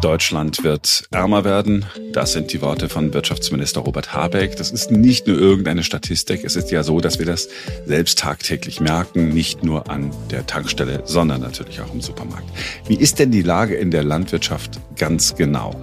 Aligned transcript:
Deutschland 0.00 0.62
wird 0.62 1.08
ärmer 1.10 1.44
werden. 1.44 1.84
Das 2.12 2.32
sind 2.32 2.52
die 2.52 2.62
Worte 2.62 2.88
von 2.88 3.12
Wirtschaftsminister 3.12 3.80
Robert 3.80 4.12
Habeck. 4.14 4.56
Das 4.56 4.70
ist 4.70 4.92
nicht 4.92 5.26
nur 5.26 5.36
irgendeine 5.38 5.82
Statistik. 5.82 6.44
Es 6.44 6.54
ist 6.54 6.70
ja 6.70 6.84
so, 6.84 7.00
dass 7.00 7.18
wir 7.18 7.26
das 7.26 7.48
selbst 7.84 8.20
tagtäglich 8.20 8.80
merken, 8.80 9.30
nicht 9.30 9.64
nur 9.64 9.90
an 9.90 10.12
der 10.30 10.46
Tankstelle, 10.46 11.02
sondern 11.04 11.40
natürlich 11.40 11.80
auch 11.80 11.92
im 11.92 12.00
Supermarkt. 12.00 12.48
Wie 12.86 12.96
ist 12.96 13.18
denn 13.18 13.32
die 13.32 13.42
Lage 13.42 13.74
in 13.74 13.90
der 13.90 14.04
Landwirtschaft 14.04 14.78
ganz 14.96 15.34
genau? 15.34 15.74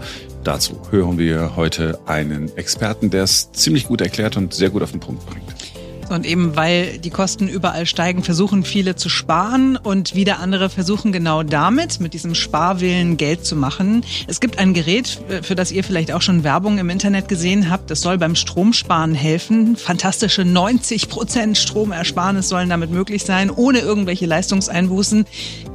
Dazu 0.45 0.79
hören 0.91 1.17
wir 1.17 1.57
heute 1.57 1.99
einen 2.05 2.55
Experten, 2.55 3.09
der 3.09 3.23
es 3.23 3.51
ziemlich 3.51 3.85
gut 3.85 3.99
erklärt 3.99 4.37
und 4.37 4.53
sehr 4.53 4.69
gut 4.69 4.83
auf 4.83 4.91
den 4.91 5.01
Punkt 5.01 5.25
bringt. 5.25 5.74
Und 6.09 6.25
eben 6.25 6.55
weil 6.55 6.97
die 6.99 7.09
Kosten 7.09 7.47
überall 7.47 7.85
steigen, 7.85 8.23
versuchen 8.23 8.63
viele 8.63 8.95
zu 8.95 9.09
sparen 9.09 9.77
und 9.77 10.15
wieder 10.15 10.39
andere 10.39 10.69
versuchen 10.69 11.11
genau 11.11 11.43
damit, 11.43 11.99
mit 11.99 12.13
diesem 12.13 12.35
Sparwillen 12.35 13.17
Geld 13.17 13.45
zu 13.45 13.55
machen. 13.55 14.03
Es 14.27 14.39
gibt 14.39 14.59
ein 14.59 14.73
Gerät, 14.73 15.19
für 15.41 15.55
das 15.55 15.71
ihr 15.71 15.83
vielleicht 15.83 16.11
auch 16.11 16.21
schon 16.21 16.43
Werbung 16.43 16.77
im 16.77 16.89
Internet 16.89 17.27
gesehen 17.27 17.69
habt. 17.69 17.89
Das 17.89 18.01
soll 18.01 18.17
beim 18.17 18.35
Stromsparen 18.35 19.15
helfen. 19.15 19.75
Fantastische 19.77 20.45
90 20.45 21.09
Prozent 21.09 21.57
Stromersparnis 21.57 22.49
sollen 22.49 22.69
damit 22.69 22.91
möglich 22.91 23.23
sein, 23.23 23.49
ohne 23.49 23.79
irgendwelche 23.79 24.25
Leistungseinbußen. 24.25 25.25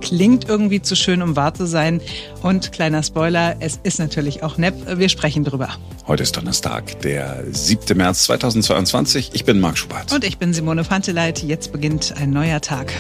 Klingt 0.01 0.49
irgendwie 0.49 0.81
zu 0.81 0.97
schön, 0.97 1.23
um 1.23 1.37
wahr 1.37 1.55
zu 1.55 1.67
sein. 1.67 2.01
Und 2.43 2.73
kleiner 2.73 3.03
Spoiler, 3.03 3.57
es 3.61 3.79
ist 3.83 3.99
natürlich 3.99 4.43
auch 4.43 4.57
nepp. 4.57 4.99
Wir 4.99 5.09
sprechen 5.09 5.45
drüber. 5.45 5.71
Heute 6.07 6.23
ist 6.23 6.37
Donnerstag, 6.37 7.01
der 7.03 7.45
7. 7.51 7.97
März 7.97 8.25
2022. 8.25 9.31
Ich 9.33 9.45
bin 9.45 9.61
Marc 9.61 9.79
Schubert. 9.79 10.13
Und 10.13 10.20
ich 10.25 10.39
bin 10.39 10.53
Simone 10.53 10.83
Panteleit. 10.83 11.43
Jetzt 11.43 11.73
beginnt 11.73 12.15
ein 12.17 12.31
neuer 12.31 12.61
Tag. 12.61 12.93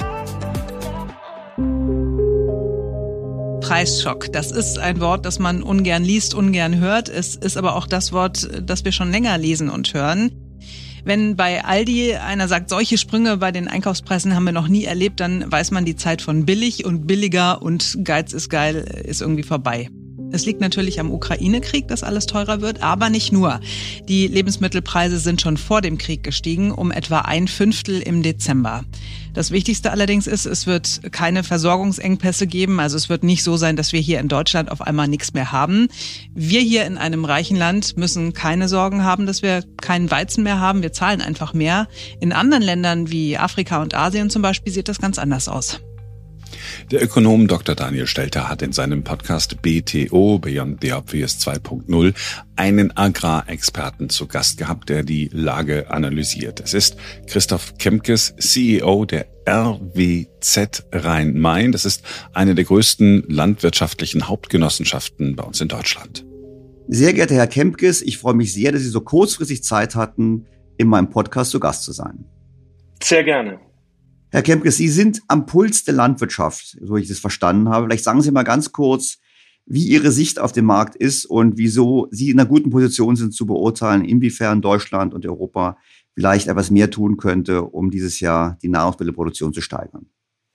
Preisschock. 3.60 4.32
Das 4.32 4.50
ist 4.50 4.78
ein 4.78 5.00
Wort, 5.00 5.26
das 5.26 5.38
man 5.38 5.62
ungern 5.62 6.04
liest, 6.04 6.34
ungern 6.34 6.78
hört. 6.78 7.08
Es 7.08 7.36
ist 7.36 7.56
aber 7.56 7.76
auch 7.76 7.86
das 7.86 8.12
Wort, 8.12 8.48
das 8.62 8.84
wir 8.84 8.92
schon 8.92 9.10
länger 9.10 9.36
lesen 9.38 9.70
und 9.70 9.92
hören. 9.92 10.30
Wenn 11.04 11.36
bei 11.36 11.64
Aldi 11.64 12.14
einer 12.14 12.48
sagt, 12.48 12.68
solche 12.70 12.98
Sprünge 12.98 13.36
bei 13.38 13.52
den 13.52 13.68
Einkaufspreisen 13.68 14.34
haben 14.34 14.44
wir 14.44 14.52
noch 14.52 14.68
nie 14.68 14.84
erlebt, 14.84 15.20
dann 15.20 15.50
weiß 15.50 15.70
man, 15.70 15.84
die 15.84 15.96
Zeit 15.96 16.22
von 16.22 16.44
billig 16.44 16.84
und 16.84 17.06
billiger 17.06 17.62
und 17.62 17.98
Geiz 18.04 18.32
ist 18.32 18.50
geil 18.50 18.76
ist 19.04 19.20
irgendwie 19.20 19.42
vorbei. 19.42 19.88
Es 20.32 20.46
liegt 20.46 20.60
natürlich 20.60 21.00
am 21.00 21.10
Ukraine-Krieg, 21.10 21.88
dass 21.88 22.02
alles 22.02 22.26
teurer 22.26 22.60
wird, 22.60 22.82
aber 22.82 23.10
nicht 23.10 23.32
nur. 23.32 23.60
Die 24.08 24.28
Lebensmittelpreise 24.28 25.18
sind 25.18 25.40
schon 25.40 25.56
vor 25.56 25.80
dem 25.80 25.98
Krieg 25.98 26.22
gestiegen, 26.22 26.70
um 26.70 26.92
etwa 26.92 27.20
ein 27.20 27.48
Fünftel 27.48 28.00
im 28.00 28.22
Dezember. 28.22 28.84
Das 29.34 29.50
Wichtigste 29.50 29.90
allerdings 29.90 30.26
ist, 30.26 30.46
es 30.46 30.66
wird 30.66 31.12
keine 31.12 31.44
Versorgungsengpässe 31.44 32.46
geben. 32.46 32.80
Also 32.80 32.96
es 32.96 33.08
wird 33.08 33.22
nicht 33.22 33.42
so 33.42 33.56
sein, 33.56 33.76
dass 33.76 33.92
wir 33.92 34.00
hier 34.00 34.20
in 34.20 34.28
Deutschland 34.28 34.70
auf 34.70 34.80
einmal 34.82 35.08
nichts 35.08 35.34
mehr 35.34 35.52
haben. 35.52 35.88
Wir 36.34 36.60
hier 36.60 36.84
in 36.84 36.98
einem 36.98 37.24
reichen 37.24 37.56
Land 37.56 37.96
müssen 37.96 38.32
keine 38.32 38.68
Sorgen 38.68 39.04
haben, 39.04 39.26
dass 39.26 39.42
wir 39.42 39.64
keinen 39.80 40.10
Weizen 40.10 40.42
mehr 40.42 40.60
haben. 40.60 40.82
Wir 40.82 40.92
zahlen 40.92 41.20
einfach 41.20 41.54
mehr. 41.54 41.88
In 42.20 42.32
anderen 42.32 42.62
Ländern 42.62 43.10
wie 43.10 43.36
Afrika 43.36 43.82
und 43.82 43.94
Asien 43.94 44.30
zum 44.30 44.42
Beispiel 44.42 44.72
sieht 44.72 44.88
das 44.88 45.00
ganz 45.00 45.18
anders 45.18 45.48
aus. 45.48 45.80
Der 46.90 47.02
Ökonom 47.02 47.46
Dr. 47.46 47.74
Daniel 47.74 48.06
Stelter 48.06 48.48
hat 48.48 48.62
in 48.62 48.72
seinem 48.72 49.04
Podcast 49.04 49.62
BTO 49.62 50.38
Beyond 50.38 50.80
the 50.82 50.92
Obvious 50.92 51.38
2.0 51.38 52.14
einen 52.56 52.96
Agrarexperten 52.96 54.10
zu 54.10 54.26
Gast 54.26 54.58
gehabt, 54.58 54.88
der 54.88 55.02
die 55.02 55.30
Lage 55.32 55.90
analysiert. 55.90 56.60
Es 56.60 56.74
ist 56.74 56.96
Christoph 57.26 57.74
Kemkes, 57.78 58.34
CEO 58.38 59.04
der 59.04 59.26
RWZ 59.48 60.84
Rhein-Main. 60.92 61.72
Das 61.72 61.84
ist 61.84 62.02
eine 62.32 62.54
der 62.54 62.64
größten 62.64 63.24
landwirtschaftlichen 63.28 64.28
Hauptgenossenschaften 64.28 65.36
bei 65.36 65.44
uns 65.44 65.60
in 65.60 65.68
Deutschland. 65.68 66.24
Sehr 66.88 67.12
geehrter 67.12 67.36
Herr 67.36 67.46
Kempkes, 67.46 68.02
ich 68.02 68.18
freue 68.18 68.34
mich 68.34 68.52
sehr, 68.52 68.72
dass 68.72 68.82
Sie 68.82 68.88
so 68.88 69.00
kurzfristig 69.00 69.62
Zeit 69.62 69.94
hatten, 69.94 70.46
in 70.76 70.88
meinem 70.88 71.10
Podcast 71.10 71.52
zu 71.52 71.60
Gast 71.60 71.84
zu 71.84 71.92
sein. 71.92 72.24
Sehr 73.02 73.22
gerne. 73.22 73.60
Herr 74.32 74.42
Kempke, 74.42 74.70
Sie 74.70 74.88
sind 74.88 75.20
am 75.26 75.46
Puls 75.46 75.82
der 75.84 75.94
Landwirtschaft, 75.94 76.76
so 76.80 76.96
ich 76.96 77.08
das 77.08 77.18
verstanden 77.18 77.68
habe. 77.68 77.86
Vielleicht 77.86 78.04
sagen 78.04 78.22
Sie 78.22 78.30
mal 78.30 78.44
ganz 78.44 78.70
kurz, 78.70 79.18
wie 79.66 79.84
Ihre 79.86 80.12
Sicht 80.12 80.38
auf 80.38 80.52
den 80.52 80.64
Markt 80.64 80.94
ist 80.94 81.24
und 81.24 81.58
wieso 81.58 82.06
Sie 82.12 82.30
in 82.30 82.38
einer 82.38 82.48
guten 82.48 82.70
Position 82.70 83.16
sind 83.16 83.34
zu 83.34 83.44
beurteilen, 83.44 84.04
inwiefern 84.04 84.62
Deutschland 84.62 85.14
und 85.14 85.26
Europa 85.26 85.78
vielleicht 86.14 86.46
etwas 86.46 86.70
mehr 86.70 86.90
tun 86.90 87.16
könnte, 87.16 87.62
um 87.62 87.90
dieses 87.90 88.20
Jahr 88.20 88.56
die 88.62 88.68
Nahrungsmittelproduktion 88.68 89.52
zu 89.52 89.60
steigern. 89.60 90.06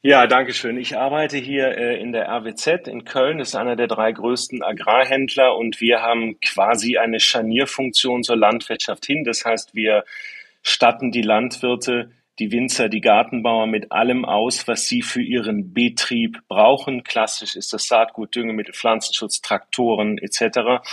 Ja, 0.04 0.28
danke 0.28 0.54
schön. 0.54 0.78
Ich 0.78 0.96
arbeite 0.98 1.38
hier 1.38 1.78
äh, 1.78 2.00
in 2.00 2.12
der 2.12 2.30
RWZ 2.30 2.88
in 2.88 3.06
Köln, 3.06 3.40
das 3.40 3.50
ist 3.50 3.56
einer 3.56 3.76
der 3.76 3.88
drei 3.88 4.12
größten 4.12 4.62
Agrarhändler 4.62 5.58
und 5.58 5.82
wir 5.82 6.02
haben 6.02 6.40
quasi 6.40 6.98
eine 6.98 7.20
Scharnierfunktion 7.20 8.24
zur 8.24 8.36
Landwirtschaft 8.38 9.06
hin. 9.06 9.24
Das 9.24 9.44
heißt, 9.44 9.74
wir 9.74 10.06
statten 10.62 11.12
die 11.12 11.24
Landwirte 11.24 12.12
die 12.40 12.52
Winzer, 12.52 12.90
die 12.90 13.02
Gartenbauer 13.02 13.68
mit 13.68 13.92
allem 13.92 14.26
aus, 14.26 14.68
was 14.68 14.88
sie 14.88 15.02
für 15.02 15.22
ihren 15.22 15.74
Betrieb 15.74 16.40
brauchen. 16.48 17.04
Klassisch 17.04 17.56
ist 17.56 17.74
das 17.74 17.88
Saatgut, 17.88 18.36
Düngemittel, 18.36 18.74
Pflanzenschutz, 18.74 19.42
Traktoren 19.42 20.18
etc. 20.18 20.84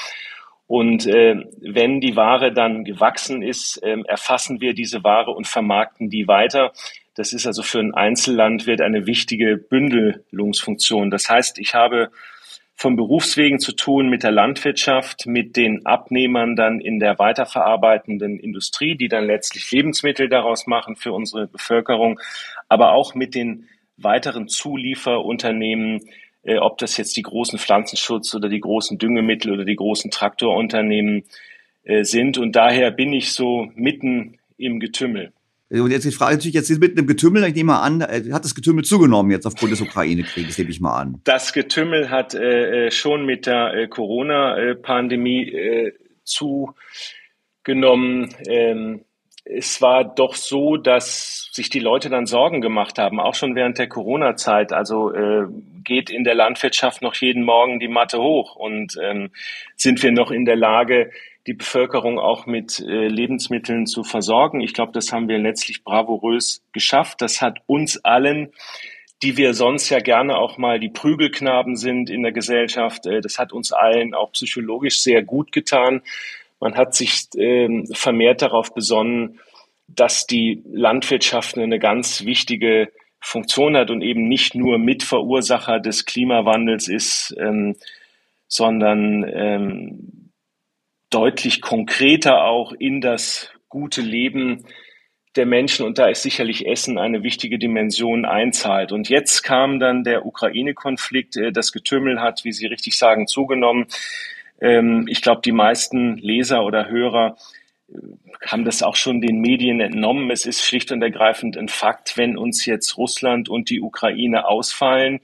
Und 0.67 1.07
äh, 1.07 1.37
wenn 1.61 2.01
die 2.01 2.17
Ware 2.17 2.53
dann 2.53 2.85
gewachsen 2.85 3.43
ist, 3.43 3.83
äh, 3.83 3.97
erfassen 4.07 4.61
wir 4.61 4.75
diese 4.75 5.03
Ware 5.05 5.33
und 5.33 5.47
vermarkten 5.47 6.09
die 6.09 6.29
weiter. 6.29 6.73
Das 7.15 7.33
ist 7.33 7.47
also 7.47 7.63
für 7.63 7.81
ein 7.81 7.93
Einzellandwirt 7.93 8.81
eine 8.81 9.07
wichtige 9.07 9.57
Bündelungsfunktion. 9.57 11.11
Das 11.11 11.29
heißt, 11.29 11.59
ich 11.59 11.75
habe 11.75 12.11
von 12.83 12.97
Berufswegen 12.97 13.61
zu 13.61 13.71
tun 13.71 14.09
mit 14.09 14.25
der 14.25 14.33
Landwirtschaft, 14.33 15.27
mit 15.27 15.57
den 15.57 15.87
Abnehmern 15.87 16.57
dann 16.57 16.81
in 16.81 16.99
der 16.99 17.17
weiterverarbeitenden 17.17 18.41
Industrie, 18.41 18.97
die 18.97 19.07
dann 19.07 19.25
letztlich 19.25 19.71
Lebensmittel 19.71 20.29
daraus 20.29 20.67
machen 20.67 20.97
für 20.97 21.13
unsere 21.13 21.47
Bevölkerung, 21.47 22.19
aber 22.69 22.95
auch 22.95 23.15
mit 23.15 23.37
den 23.37 23.69
weiteren 23.99 24.49
Zulieferunternehmen, 24.49 26.01
äh, 26.43 26.59
ob 26.59 26.79
das 26.79 26.97
jetzt 26.97 27.17
die 27.17 27.23
großen 27.23 27.61
Pflanzenschutz 27.61 28.35
oder 28.35 28.49
die 28.49 28.59
großen 28.59 28.99
Düngemittel 28.99 29.53
oder 29.53 29.65
die 29.65 29.77
großen 29.77 30.11
Traktorunternehmen 30.11 31.23
äh, 31.85 32.03
sind. 32.03 32.37
Und 32.37 32.57
daher 32.57 32.91
bin 32.91 33.13
ich 33.13 33.33
so 33.33 33.71
mitten 33.77 34.41
im 34.57 34.81
Getümmel. 34.81 35.33
Und 35.81 35.91
jetzt 35.91 36.05
die 36.05 36.13
Frage 36.13 36.37
natürlich, 36.37 36.55
jetzt 36.55 36.71
mit 36.79 36.99
einem 36.99 37.07
Getümmel, 37.07 37.45
ich 37.45 37.55
nehme 37.55 37.73
mal 37.73 37.81
an, 37.81 38.03
äh, 38.03 38.25
hat 38.33 38.45
das 38.45 38.55
Getümmel 38.55 38.85
zugenommen 38.85 39.31
jetzt 39.31 39.47
aufgrund 39.47 39.73
des 39.73 39.81
Ukraine-Krieges, 39.81 40.59
nehme 40.59 40.71
ich 40.71 40.81
mal 40.81 40.99
an. 40.99 41.21
Das 41.25 41.55
Getümmel 41.55 42.11
hat 42.11 42.35
äh, 42.35 42.87
äh 42.87 42.91
schon 42.91 43.25
mit 43.25 43.47
der 43.47 43.73
äh, 43.73 43.89
Corona-Pandemie 43.89 45.49
äh, 45.49 45.93
zugenommen. 46.25 48.35
Ähm, 48.47 49.05
es 49.45 49.83
war 49.83 50.05
doch 50.05 50.35
so, 50.35 50.77
dass 50.77 51.49
sich 51.53 51.69
die 51.69 51.81
Leute 51.81 52.11
dann 52.11 52.27
Sorgen 52.27 52.61
gemacht 52.61 52.99
haben, 52.99 53.19
auch 53.19 53.35
schon 53.35 53.55
während 53.55 53.79
der 53.79 53.89
Corona-Zeit. 53.89 54.73
Also 54.73 55.13
äh, 55.13 55.47
geht 55.85 56.11
in 56.11 56.25
der 56.25 56.35
Landwirtschaft 56.35 57.03
noch 57.03 57.15
jeden 57.15 57.45
Morgen 57.45 57.81
die 57.81 57.89
Matte 57.89 58.21
hoch 58.21 58.57
und 58.57 58.97
ähm, 59.03 59.31
sind 59.77 60.03
wir 60.03 60.13
noch 60.13 60.31
in 60.31 60.45
der 60.45 60.57
Lage, 60.57 61.11
die 61.47 61.55
Bevölkerung 61.55 62.19
auch 62.19 62.47
mit 62.47 62.81
äh, 62.81 63.09
Lebensmitteln 63.09 63.87
zu 63.87 64.05
versorgen. 64.05 64.61
Ich 64.61 64.75
glaube, 64.75 64.93
das 64.93 65.13
haben 65.13 65.29
wir 65.29 65.39
letztlich 65.39 65.83
bravourös 65.83 66.63
geschafft. 66.73 67.21
Das 67.21 67.43
hat 67.43 67.59
uns 67.67 68.05
allen, 68.05 68.53
die 69.23 69.37
wir 69.37 69.55
sonst 69.55 69.89
ja 69.89 70.01
gerne 70.01 70.37
auch 70.37 70.59
mal 70.59 70.81
die 70.81 70.89
Prügelknaben 70.89 71.77
sind 71.77 72.11
in 72.11 72.23
der 72.23 72.33
Gesellschaft, 72.33 73.07
äh, 73.07 73.21
das 73.21 73.39
hat 73.39 73.53
uns 73.53 73.73
allen 73.73 74.15
auch 74.15 74.33
psychologisch 74.33 75.01
sehr 75.01 75.23
gut 75.23 75.53
getan. 75.53 76.03
Man 76.61 76.77
hat 76.77 76.95
sich 76.95 77.29
äh, 77.37 77.85
vermehrt 77.93 78.43
darauf 78.43 78.73
besonnen, 78.75 79.41
dass 79.89 80.27
die 80.27 80.63
Landwirtschaft 80.73 81.59
eine 81.59 81.79
ganz 81.79 82.25
wichtige 82.25 82.93
Funktion 83.21 83.77
hat 83.77 83.91
und 83.91 84.03
eben 84.03 84.29
nicht 84.29 84.55
nur 84.55 84.79
Mitverursacher 84.79 85.81
des 85.81 86.07
Klimawandels 86.07 86.89
ist, 86.89 87.35
ähm, 87.39 87.77
sondern 88.49 89.25
ähm, 89.33 90.22
deutlich 91.15 91.61
konkreter 91.61 92.45
auch 92.45 92.73
in 92.73 93.01
das 93.01 93.51
gute 93.69 94.01
Leben 94.01 94.65
der 95.37 95.47
Menschen 95.47 95.87
und 95.87 95.99
da 95.99 96.09
ist 96.09 96.23
sicherlich 96.23 96.67
Essen 96.67 96.99
eine 96.99 97.23
wichtige 97.23 97.59
Dimension 97.59 98.25
einzahlt. 98.25 98.93
Und 98.93 99.09
jetzt 99.09 99.43
kam 99.43 99.81
dann 99.81 100.05
der 100.05 100.27
Ukraine-Konflikt, 100.27 101.37
äh, 101.37 101.53
das 101.53 101.73
Getümmel 101.73 102.21
hat, 102.21 102.45
wie 102.45 102.53
Sie 102.53 102.67
richtig 102.67 102.99
sagen, 102.99 103.27
zugenommen. 103.27 103.87
Ähm, 104.61 105.07
ich 105.09 105.23
glaube, 105.23 105.41
die 105.43 105.53
meisten 105.53 106.19
Leser 106.19 106.65
oder 106.65 106.89
Hörer 106.89 107.37
äh, 107.89 107.97
haben 108.47 108.65
das 108.65 108.83
auch 108.83 108.97
schon 108.97 109.23
den 109.23 109.41
Medien 109.41 109.81
entnommen. 109.81 110.31
Es 110.31 110.45
ist 110.45 110.63
schlicht 110.65 110.93
und 110.93 111.01
ergreifend 111.01 111.57
ein 111.57 111.69
Fakt, 111.69 112.19
wenn 112.19 112.37
uns 112.37 112.67
jetzt 112.67 112.99
Russland 112.99 113.49
und 113.49 113.71
die 113.71 113.81
Ukraine 113.81 114.47
ausfallen, 114.47 115.21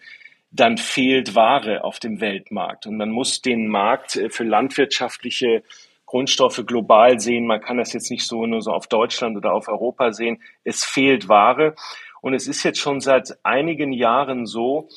dann 0.51 0.79
fehlt 0.79 1.35
Ware 1.35 1.85
auf 1.85 1.99
dem 1.99 2.21
Weltmarkt. 2.21 2.87
Und 2.87 2.97
man 2.97 3.11
muss 3.11 3.43
den 3.43 3.69
Markt 3.69 4.17
äh, 4.17 4.31
für 4.31 4.45
landwirtschaftliche 4.45 5.63
Grundstoffe 6.07 6.65
global 6.67 7.21
sehen. 7.21 7.47
Man 7.47 7.61
kann 7.61 7.77
das 7.77 7.93
jetzt 7.93 8.11
nicht 8.11 8.27
so 8.27 8.47
nur 8.47 8.63
so 8.63 8.73
auf 8.73 8.87
Deutschland 8.87 9.37
oder 9.37 9.53
auf 9.53 9.69
Europa 9.69 10.13
sehen. 10.13 10.43
Es 10.65 10.85
fehlt 10.85 11.29
Ware. 11.29 11.75
Und 12.23 12.35
es 12.35 12.49
ist 12.49 12.63
jetzt 12.63 12.81
schon 12.81 13.01
seit 13.01 13.39
einigen 13.45 13.93
Jahren 13.93 14.47
so, 14.47 14.89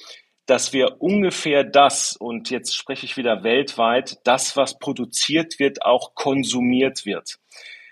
dass 0.46 0.74
wir 0.74 1.02
ungefähr 1.02 1.64
das, 1.64 2.16
und 2.16 2.50
jetzt 2.50 2.76
spreche 2.76 3.06
ich 3.06 3.18
wieder 3.18 3.44
weltweit, 3.44 4.18
das, 4.24 4.58
was 4.58 4.80
produziert 4.80 5.60
wird, 5.60 5.84
auch 5.84 6.16
konsumiert 6.16 7.06
wird. 7.06 7.40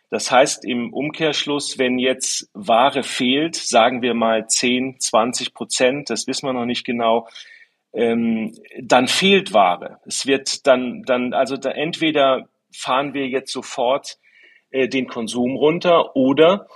Das 0.09 0.31
heißt 0.31 0.65
im 0.65 0.91
Umkehrschluss, 0.91 1.77
wenn 1.77 1.99
jetzt 1.99 2.49
Ware 2.53 3.03
fehlt, 3.03 3.55
sagen 3.55 4.01
wir 4.01 4.13
mal 4.15 4.47
10, 4.47 4.99
20 4.99 5.53
Prozent, 5.53 6.09
das 6.09 6.25
wissen 6.25 6.47
wir 6.47 6.53
noch 6.53 6.65
nicht 6.65 6.83
genau, 6.83 7.27
ähm, 7.93 8.55
dann 8.81 9.07
fehlt 9.07 9.53
Ware. 9.53 9.99
Es 10.05 10.25
wird 10.25 10.65
dann, 10.65 11.03
dann 11.03 11.33
also 11.33 11.57
da 11.57 11.71
entweder 11.71 12.49
fahren 12.75 13.13
wir 13.13 13.27
jetzt 13.27 13.51
sofort 13.51 14.17
äh, 14.71 14.87
den 14.87 15.07
Konsum 15.07 15.55
runter 15.55 16.15
oder, 16.15 16.67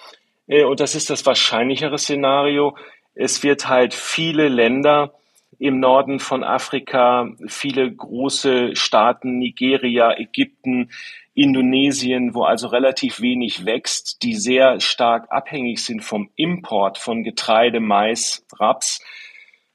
äh, 0.48 0.64
und 0.64 0.80
das 0.80 0.96
ist 0.96 1.10
das 1.10 1.26
wahrscheinlichere 1.26 1.98
Szenario, 1.98 2.76
es 3.16 3.44
wird 3.44 3.68
halt 3.68 3.94
viele 3.94 4.48
Länder 4.48 5.14
im 5.60 5.80
Norden 5.80 6.20
von 6.20 6.44
Afrika, 6.44 7.30
viele 7.48 7.92
große 7.92 8.76
Staaten, 8.76 9.40
Nigeria, 9.40 10.18
Ägypten, 10.18 10.90
Indonesien, 11.34 12.36
wo 12.36 12.44
also 12.44 12.68
relativ 12.68 13.22
wenig 13.22 13.66
wächst, 13.66 14.22
die 14.24 14.36
sehr 14.36 14.80
stark 14.80 15.32
abhängig 15.32 15.84
sind 15.84 16.04
vom 16.04 16.30
Import 16.36 16.98
von 16.98 17.24
Getreide, 17.24 17.80
Mais, 17.80 18.46
Raps, 18.60 19.04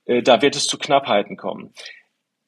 äh, 0.04 0.22
da 0.22 0.42
wird 0.42 0.56
es 0.56 0.66
zu 0.66 0.78
Knappheiten 0.78 1.36
kommen. 1.36 1.72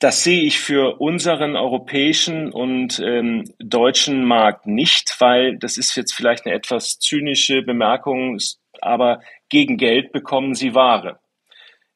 Das 0.01 0.25
sehe 0.25 0.43
ich 0.43 0.59
für 0.59 0.99
unseren 0.99 1.57
europäischen 1.57 2.53
und 2.53 3.01
ähm, 3.01 3.45
deutschen 3.59 4.25
Markt 4.25 4.67
nicht, 4.67 5.15
weil 5.19 5.59
das 5.59 5.77
ist 5.77 5.95
jetzt 5.95 6.15
vielleicht 6.15 6.47
eine 6.47 6.55
etwas 6.55 6.99
zynische 6.99 7.61
Bemerkung, 7.61 8.39
aber 8.81 9.21
gegen 9.51 9.77
Geld 9.77 10.13
bekommen 10.13 10.55
sie 10.55 10.75
Ware. 10.75 11.20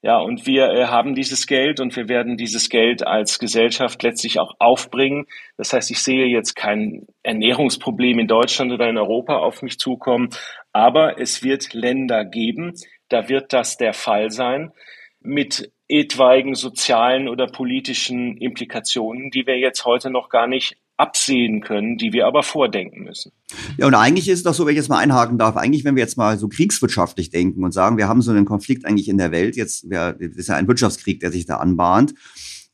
Ja, 0.04 0.18
und 0.18 0.46
wir 0.46 0.70
äh, 0.70 0.84
haben 0.84 1.14
dieses 1.14 1.46
Geld 1.46 1.80
und 1.80 1.96
wir 1.96 2.10
werden 2.10 2.36
dieses 2.36 2.68
Geld 2.68 3.06
als 3.06 3.38
Gesellschaft 3.38 4.02
letztlich 4.02 4.38
auch 4.38 4.54
aufbringen. 4.58 5.24
Das 5.56 5.72
heißt, 5.72 5.90
ich 5.90 6.02
sehe 6.02 6.26
jetzt 6.26 6.54
kein 6.54 7.06
Ernährungsproblem 7.22 8.18
in 8.18 8.28
Deutschland 8.28 8.70
oder 8.70 8.86
in 8.86 8.98
Europa 8.98 9.38
auf 9.38 9.62
mich 9.62 9.78
zukommen, 9.78 10.28
aber 10.74 11.18
es 11.18 11.42
wird 11.42 11.72
Länder 11.72 12.26
geben, 12.26 12.74
da 13.08 13.30
wird 13.30 13.54
das 13.54 13.78
der 13.78 13.94
Fall 13.94 14.28
sein 14.28 14.72
mit 15.20 15.72
etwaigen 15.88 16.54
sozialen 16.54 17.26
oder 17.26 17.46
politischen 17.46 18.36
Implikationen, 18.36 19.30
die 19.30 19.46
wir 19.46 19.56
jetzt 19.58 19.86
heute 19.86 20.10
noch 20.10 20.28
gar 20.28 20.46
nicht 20.46 20.76
absehen 20.96 21.60
können, 21.60 21.98
die 21.98 22.12
wir 22.12 22.26
aber 22.26 22.42
vordenken 22.42 23.02
müssen. 23.02 23.32
Ja, 23.78 23.86
und 23.86 23.94
eigentlich 23.94 24.28
ist 24.28 24.38
es 24.38 24.42
doch 24.44 24.54
so, 24.54 24.64
wenn 24.64 24.72
ich 24.72 24.78
jetzt 24.78 24.88
mal 24.88 24.98
einhaken 24.98 25.38
darf, 25.38 25.56
eigentlich, 25.56 25.84
wenn 25.84 25.96
wir 25.96 26.02
jetzt 26.02 26.16
mal 26.16 26.38
so 26.38 26.48
kriegswirtschaftlich 26.48 27.30
denken 27.30 27.64
und 27.64 27.72
sagen, 27.72 27.96
wir 27.96 28.08
haben 28.08 28.22
so 28.22 28.30
einen 28.30 28.44
Konflikt 28.44 28.84
eigentlich 28.84 29.08
in 29.08 29.18
der 29.18 29.32
Welt, 29.32 29.56
jetzt 29.56 29.86
das 29.90 30.14
ist 30.18 30.48
ja 30.48 30.56
ein 30.56 30.68
Wirtschaftskrieg, 30.68 31.20
der 31.20 31.32
sich 31.32 31.46
da 31.46 31.56
anbahnt. 31.56 32.14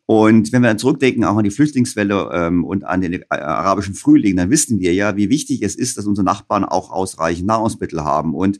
Und 0.04 0.52
wenn 0.52 0.62
wir 0.62 0.68
dann 0.68 0.78
zurückdenken, 0.78 1.22
auch 1.24 1.36
an 1.36 1.44
die 1.44 1.52
Flüchtlingswelle 1.52 2.30
ähm, 2.32 2.64
und 2.64 2.84
an 2.84 3.00
den 3.00 3.12
äh, 3.12 3.24
arabischen 3.28 3.94
Frühling, 3.94 4.36
dann 4.36 4.50
wissen 4.50 4.80
wir 4.80 4.92
ja, 4.92 5.16
wie 5.16 5.30
wichtig 5.30 5.62
es 5.62 5.76
ist, 5.76 5.96
dass 5.96 6.06
unsere 6.06 6.24
Nachbarn 6.24 6.64
auch 6.64 6.90
ausreichend 6.90 7.46
Nahrungsmittel 7.46 8.02
haben. 8.02 8.34
Und 8.34 8.58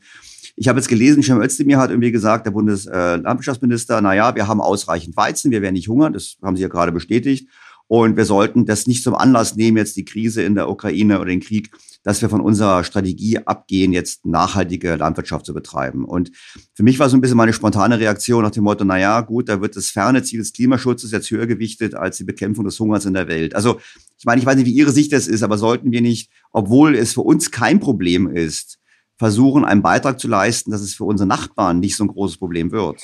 ich 0.54 0.68
habe 0.68 0.78
jetzt 0.78 0.88
gelesen, 0.88 1.24
Cem 1.24 1.40
Özdemir 1.40 1.78
hat 1.78 1.90
irgendwie 1.90 2.12
gesagt, 2.12 2.46
der 2.46 2.52
Bundeslandwirtschaftsminister, 2.52 3.98
äh, 3.98 4.00
na 4.00 4.14
ja, 4.14 4.34
wir 4.36 4.46
haben 4.46 4.60
ausreichend 4.60 5.16
Weizen, 5.16 5.50
wir 5.50 5.60
werden 5.60 5.74
nicht 5.74 5.88
hungern, 5.88 6.12
das 6.12 6.36
haben 6.40 6.54
Sie 6.54 6.62
ja 6.62 6.68
gerade 6.68 6.92
bestätigt. 6.92 7.48
Und 7.90 8.16
wir 8.16 8.25
sollten 8.25 8.66
das 8.66 8.87
nicht 8.87 9.02
zum 9.02 9.16
Anlass 9.16 9.56
nehmen, 9.56 9.76
jetzt 9.76 9.96
die 9.96 10.04
Krise 10.04 10.44
in 10.44 10.54
der 10.54 10.70
Ukraine 10.70 11.16
oder 11.16 11.28
den 11.28 11.40
Krieg, 11.40 11.72
dass 12.04 12.22
wir 12.22 12.28
von 12.28 12.40
unserer 12.40 12.84
Strategie 12.84 13.38
abgehen, 13.38 13.92
jetzt 13.92 14.25
nachhaltige 14.25 14.94
Landwirtschaft 14.94 15.44
zu 15.44 15.52
betreiben. 15.52 16.04
Und 16.04 16.31
für 16.72 16.84
mich 16.84 17.00
war 17.00 17.08
so 17.08 17.16
ein 17.16 17.20
bisschen 17.20 17.37
meine 17.37 17.52
spontane 17.52 17.98
Reaktion 17.98 18.44
nach 18.44 18.52
dem 18.52 18.62
Motto, 18.62 18.84
na 18.84 18.96
ja, 18.96 19.20
gut, 19.22 19.48
da 19.48 19.60
wird 19.60 19.75
das 19.75 19.88
ferne 19.88 20.22
Ziel 20.22 20.38
des 20.38 20.52
Klimaschutzes 20.52 21.10
jetzt 21.10 21.32
höher 21.32 21.48
gewichtet 21.48 21.96
als 21.96 22.16
die 22.16 22.22
Bekämpfung 22.22 22.64
des 22.64 22.78
Hungers 22.78 23.06
in 23.06 23.14
der 23.14 23.26
Welt. 23.26 23.56
Also, 23.56 23.81
ich 24.16 24.25
meine, 24.25 24.40
ich 24.40 24.46
weiß 24.46 24.54
nicht, 24.54 24.66
wie 24.66 24.72
Ihre 24.72 24.93
Sicht 24.93 25.12
das 25.12 25.26
ist, 25.26 25.43
aber 25.43 25.58
sollten 25.58 25.90
wir 25.90 26.00
nicht, 26.00 26.31
obwohl 26.52 26.94
es 26.94 27.14
für 27.14 27.22
uns 27.22 27.50
kein 27.50 27.81
Problem 27.81 28.28
ist, 28.28 28.78
versuchen, 29.19 29.64
einen 29.64 29.82
Beitrag 29.82 30.20
zu 30.20 30.28
leisten, 30.28 30.70
dass 30.70 30.81
es 30.81 30.94
für 30.94 31.04
unsere 31.04 31.26
Nachbarn 31.26 31.81
nicht 31.81 31.96
so 31.96 32.04
ein 32.04 32.08
großes 32.08 32.36
Problem 32.36 32.70
wird? 32.70 33.02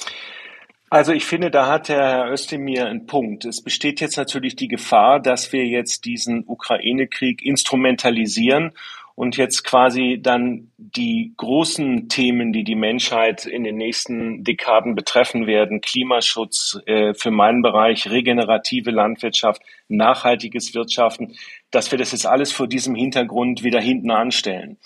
Also 0.88 1.12
ich 1.12 1.24
finde, 1.24 1.50
da 1.50 1.66
hat 1.66 1.88
der 1.88 1.98
Herr 1.98 2.32
Özdemir 2.32 2.86
einen 2.86 3.06
Punkt. 3.06 3.44
Es 3.44 3.62
besteht 3.62 4.00
jetzt 4.00 4.16
natürlich 4.16 4.54
die 4.54 4.68
Gefahr, 4.68 5.18
dass 5.20 5.52
wir 5.52 5.66
jetzt 5.66 6.04
diesen 6.04 6.44
Ukraine-Krieg 6.46 7.42
instrumentalisieren 7.42 8.72
und 9.16 9.36
jetzt 9.36 9.64
quasi 9.64 10.20
dann 10.22 10.70
die 10.76 11.32
großen 11.38 12.08
Themen, 12.08 12.52
die 12.52 12.62
die 12.62 12.76
Menschheit 12.76 13.46
in 13.46 13.64
den 13.64 13.76
nächsten 13.76 14.44
Dekaden 14.44 14.94
betreffen 14.94 15.46
werden, 15.46 15.80
Klimaschutz, 15.80 16.78
äh, 16.86 17.14
für 17.14 17.30
meinen 17.30 17.62
Bereich 17.62 18.08
regenerative 18.10 18.90
Landwirtschaft, 18.90 19.62
nachhaltiges 19.88 20.74
Wirtschaften, 20.74 21.34
dass 21.70 21.90
wir 21.90 21.98
das 21.98 22.12
jetzt 22.12 22.26
alles 22.26 22.52
vor 22.52 22.68
diesem 22.68 22.94
Hintergrund 22.94 23.64
wieder 23.64 23.80
hinten 23.80 24.10
anstellen. 24.10 24.76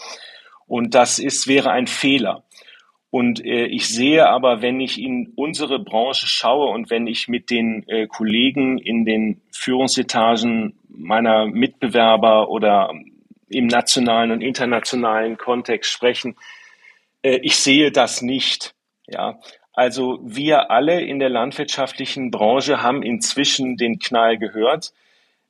Und 0.67 0.95
das 0.95 1.19
ist, 1.19 1.49
wäre 1.49 1.73
ein 1.73 1.89
Fehler. 1.89 2.45
Und 3.11 3.45
äh, 3.45 3.67
ich 3.67 3.89
sehe 3.89 4.29
aber, 4.29 4.63
wenn 4.63 4.81
ich 4.81 5.01
in 5.01 5.33
unsere 5.35 5.81
Branche 5.81 6.27
schaue 6.29 6.71
und 6.71 6.91
wenn 6.91 7.09
ich 7.09 7.27
mit 7.27 7.51
den 7.51 7.85
äh, 7.89 8.07
Kollegen 8.07 8.79
in 8.79 9.05
den 9.05 9.43
Führungsetagen 9.51 10.79
meiner 10.89 11.47
Mitbewerber 11.47 12.49
oder 12.49 12.93
im 13.49 13.67
nationalen 13.67 14.31
und 14.31 14.43
internationalen 14.43 15.37
Kontext 15.37 15.91
sprechen, 15.91 16.37
äh, 17.23 17.41
ich 17.43 17.57
sehe 17.57 17.91
das 17.91 18.23
nicht. 18.23 18.75
Ja, 19.09 19.41
also 19.73 20.21
wir 20.23 20.71
alle 20.71 21.01
in 21.01 21.19
der 21.19 21.31
landwirtschaftlichen 21.31 22.31
Branche 22.31 22.81
haben 22.83 23.03
inzwischen 23.03 23.77
den 23.77 23.99
Knall 23.99 24.39
gehört. 24.39 24.93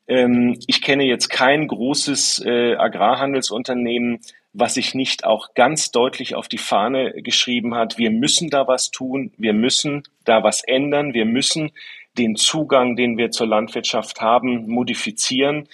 Ähm, 0.09 0.59
ich 0.67 0.81
kenne 0.81 1.05
jetzt 1.05 1.29
kein 1.29 1.69
großes 1.69 2.43
äh, 2.47 2.75
Agrarhandelsunternehmen, 2.77 4.21
was 4.53 4.75
sich 4.75 4.95
nicht 4.95 5.25
auch 5.25 5.55
ganz 5.55 5.91
deutlich 5.91 6.35
auf 6.35 6.49
die 6.49 6.59
Fahne 6.59 7.13
geschrieben 7.23 7.75
hat, 7.75 7.99
wir 7.99 8.11
müssen 8.11 8.51
da 8.51 8.67
was 8.67 8.91
tun, 8.91 9.33
wir 9.37 9.53
müssen 9.53 10.03
da 10.25 10.43
was 10.43 10.63
ändern, 10.65 11.15
wir 11.15 11.25
müssen 11.25 11.71
den 12.19 12.37
Zugang, 12.37 12.97
den 12.97 13.17
wir 13.17 13.31
zur 13.31 13.47
Landwirtschaft 13.47 14.21
haben, 14.21 14.67
modifizieren. 14.69 15.69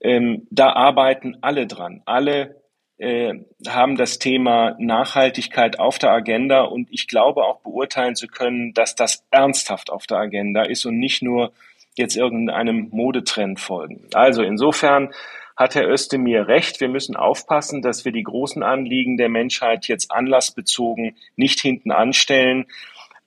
Ähm, 0.00 0.46
da 0.50 0.72
arbeiten 0.72 1.36
alle 1.40 1.66
dran. 1.66 2.02
Alle 2.04 2.60
äh, 2.98 3.34
haben 3.66 3.96
das 3.96 4.18
Thema 4.18 4.76
Nachhaltigkeit 4.78 5.78
auf 5.78 5.98
der 5.98 6.10
Agenda 6.10 6.62
und 6.62 6.88
ich 6.90 7.06
glaube 7.06 7.44
auch 7.44 7.60
beurteilen 7.60 8.16
zu 8.16 8.26
können, 8.26 8.74
dass 8.74 8.94
das 8.94 9.24
ernsthaft 9.30 9.90
auf 9.90 10.06
der 10.06 10.18
Agenda 10.18 10.62
ist 10.62 10.84
und 10.84 10.98
nicht 10.98 11.22
nur 11.22 11.52
jetzt 11.96 12.16
irgendeinem 12.16 12.88
Modetrend 12.90 13.60
folgen. 13.60 14.06
Also 14.12 14.42
insofern 14.42 15.12
hat 15.60 15.74
Herr 15.74 15.90
Özdemir 15.90 16.48
recht. 16.48 16.80
Wir 16.80 16.88
müssen 16.88 17.16
aufpassen, 17.16 17.82
dass 17.82 18.06
wir 18.06 18.12
die 18.12 18.22
großen 18.22 18.62
Anliegen 18.62 19.18
der 19.18 19.28
Menschheit 19.28 19.88
jetzt 19.88 20.10
anlassbezogen 20.10 21.16
nicht 21.36 21.60
hinten 21.60 21.90
anstellen. 21.90 22.64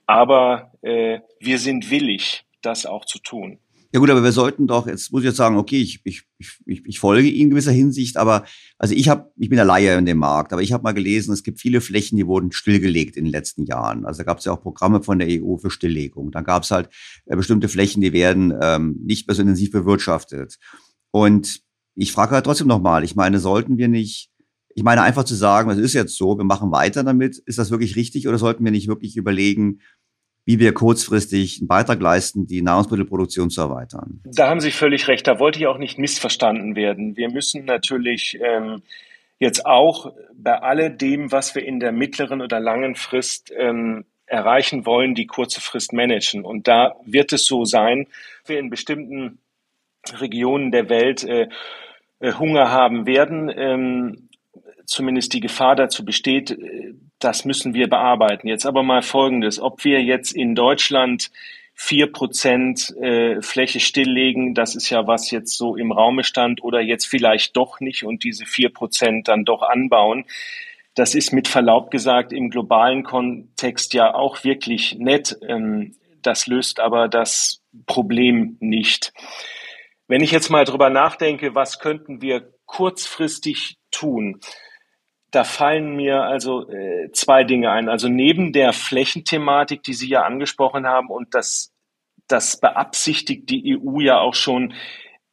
Aber 0.08 0.72
äh, 0.82 1.20
wir 1.40 1.60
sind 1.60 1.92
willig, 1.92 2.44
das 2.64 2.88
auch 2.88 3.06
zu 3.06 3.20
tun. 3.20 3.60
Ja 3.94 4.00
gut, 4.00 4.10
aber 4.10 4.24
wir 4.24 4.32
sollten 4.32 4.66
doch, 4.66 4.88
jetzt 4.88 5.12
muss 5.12 5.22
ich 5.22 5.28
jetzt 5.28 5.38
sagen, 5.38 5.58
okay, 5.58 5.80
ich, 5.80 6.02
ich, 6.06 6.24
ich, 6.66 6.84
ich 6.84 7.00
folge 7.00 7.28
Ihnen 7.28 7.42
in 7.42 7.50
gewisser 7.52 7.72
Hinsicht, 7.72 8.18
aber 8.18 8.46
also 8.80 8.96
ich 8.96 9.10
habe, 9.10 9.32
ich 9.38 9.50
bin 9.50 9.58
der 9.58 9.66
Laie 9.66 9.96
in 9.96 10.08
dem 10.08 10.18
Markt, 10.18 10.54
aber 10.54 10.64
ich 10.64 10.74
habe 10.74 10.82
mal 10.82 10.94
gelesen, 10.94 11.32
es 11.34 11.44
gibt 11.44 11.62
viele 11.62 11.82
Flächen, 11.82 12.18
die 12.18 12.26
wurden 12.26 12.52
stillgelegt 12.52 13.16
in 13.16 13.26
den 13.26 13.32
letzten 13.32 13.66
Jahren. 13.66 14.06
Also 14.06 14.18
da 14.18 14.24
gab 14.24 14.40
es 14.40 14.46
ja 14.46 14.54
auch 14.54 14.62
Programme 14.64 15.04
von 15.04 15.20
der 15.20 15.28
EU 15.30 15.58
für 15.58 15.70
Stilllegung. 15.70 16.32
Dann 16.32 16.44
gab 16.44 16.64
es 16.64 16.72
halt 16.72 16.90
äh, 17.28 17.36
bestimmte 17.36 17.70
Flächen, 17.70 18.02
die 18.02 18.12
werden 18.12 18.52
ähm, 18.60 19.00
nicht 19.04 19.28
mehr 19.28 19.36
so 19.36 19.44
intensiv 19.44 19.70
bewirtschaftet. 19.70 20.58
Und 21.12 21.62
ich 21.96 22.12
frage 22.12 22.32
halt 22.32 22.46
trotzdem 22.46 22.68
nochmal, 22.68 23.04
ich 23.04 23.16
meine, 23.16 23.40
sollten 23.40 23.78
wir 23.78 23.88
nicht, 23.88 24.30
ich 24.76 24.84
meine 24.84 25.02
einfach 25.02 25.24
zu 25.24 25.36
sagen, 25.36 25.70
es 25.70 25.78
ist 25.78 25.94
jetzt 25.94 26.18
so, 26.18 26.38
wir 26.38 26.46
machen 26.46 26.72
weiter 26.72 27.04
damit, 27.04 27.38
ist 27.38 27.60
das 27.60 27.72
wirklich 27.72 27.96
richtig 27.96 28.28
oder 28.28 28.38
sollten 28.38 28.64
wir 28.64 28.72
nicht 28.72 28.88
wirklich 28.88 29.16
überlegen, 29.18 29.80
wie 30.46 30.60
wir 30.60 30.74
kurzfristig 30.74 31.60
einen 31.60 31.68
Beitrag 31.68 32.02
leisten, 32.02 32.48
die 32.48 32.62
Nahrungsmittelproduktion 32.62 33.50
zu 33.50 33.62
erweitern? 33.62 34.22
Da 34.26 34.50
haben 34.50 34.60
Sie 34.60 34.72
völlig 34.72 35.08
recht, 35.08 35.28
da 35.28 35.40
wollte 35.40 35.60
ich 35.60 35.68
auch 35.68 35.78
nicht 35.78 35.98
missverstanden 35.98 36.76
werden. 36.76 37.16
Wir 37.16 37.30
müssen 37.30 37.66
natürlich 37.66 38.38
ähm, 38.42 38.82
jetzt 39.40 39.66
auch 39.66 40.14
bei 40.36 40.60
alledem, 40.60 41.32
was 41.32 41.56
wir 41.56 41.64
in 41.64 41.80
der 41.80 41.92
mittleren 41.92 42.42
oder 42.42 42.60
langen 42.60 42.96
Frist 42.96 43.54
ähm, 43.56 44.06
erreichen 44.26 44.86
wollen, 44.86 45.16
die 45.16 45.28
kurze 45.28 45.62
Frist 45.62 45.94
managen. 45.94 46.44
Und 46.44 46.68
da 46.68 46.96
wird 47.06 47.32
es 47.34 47.46
so 47.46 47.66
sein, 47.66 48.08
wir 48.46 48.60
in 48.60 48.70
bestimmten 48.70 49.40
Regionen 50.20 50.72
der 50.72 50.90
Welt 50.90 51.24
äh, 51.24 51.48
äh, 52.20 52.34
Hunger 52.34 52.72
haben 52.72 53.06
werden, 53.06 53.52
ähm, 53.56 54.30
zumindest 54.86 55.34
die 55.34 55.40
Gefahr 55.40 55.76
dazu 55.76 56.06
besteht, 56.06 56.52
äh, 56.52 56.94
das 57.20 57.46
müssen 57.46 57.74
wir 57.74 57.90
bearbeiten. 57.90 58.48
Jetzt 58.48 58.66
aber 58.66 58.84
mal 58.84 59.02
Folgendes, 59.02 59.60
ob 59.60 59.84
wir 59.84 60.02
jetzt 60.02 60.34
in 60.34 60.56
Deutschland 60.56 61.32
vier 61.74 62.12
Prozent 62.12 62.96
äh, 62.98 63.42
Fläche 63.42 63.80
stilllegen, 63.80 64.54
das 64.54 64.76
ist 64.76 64.90
ja 64.90 65.08
was 65.08 65.32
jetzt 65.32 65.58
so 65.58 65.76
im 65.76 65.92
Raume 65.92 66.24
stand, 66.24 66.64
oder 66.64 66.82
jetzt 66.82 67.06
vielleicht 67.06 67.58
doch 67.58 67.80
nicht 67.80 68.04
und 68.04 68.24
diese 68.24 68.46
vier 68.46 68.70
Prozent 68.70 69.28
dann 69.28 69.44
doch 69.44 69.62
anbauen. 69.62 70.26
Das 70.96 71.16
ist 71.16 71.34
mit 71.34 71.48
Verlaub 71.48 71.90
gesagt 71.90 72.32
im 72.32 72.50
globalen 72.50 73.04
Kontext 73.04 73.94
ja 73.96 74.14
auch 74.14 74.44
wirklich 74.44 74.96
nett. 75.00 75.38
Ähm, 75.48 75.96
das 76.22 76.48
löst 76.48 76.80
aber 76.80 77.08
das 77.08 77.62
Problem 77.86 78.58
nicht. 78.60 79.12
Wenn 80.14 80.22
ich 80.22 80.30
jetzt 80.30 80.52
mal 80.52 80.64
drüber 80.64 80.92
nachdenke, 80.92 81.56
was 81.56 81.80
könnten 81.80 82.22
wir 82.22 82.54
kurzfristig 82.68 83.78
tun? 83.90 84.42
Da 85.32 85.44
fallen 85.44 85.96
mir 85.96 86.22
also 86.22 86.70
äh, 86.70 87.12
zwei 87.14 87.44
Dinge 87.44 87.72
ein. 87.72 87.90
Also 87.90 88.10
neben 88.10 88.54
der 88.54 88.74
Flächenthematik, 88.74 89.82
die 89.82 89.96
Sie 89.96 90.08
ja 90.08 90.22
angesprochen 90.22 90.86
haben 90.86 91.10
und 91.10 91.34
das, 91.34 91.74
das 92.28 92.60
beabsichtigt 92.60 93.50
die 93.50 93.76
EU 93.76 94.02
ja 94.02 94.20
auch 94.20 94.36
schon 94.36 94.76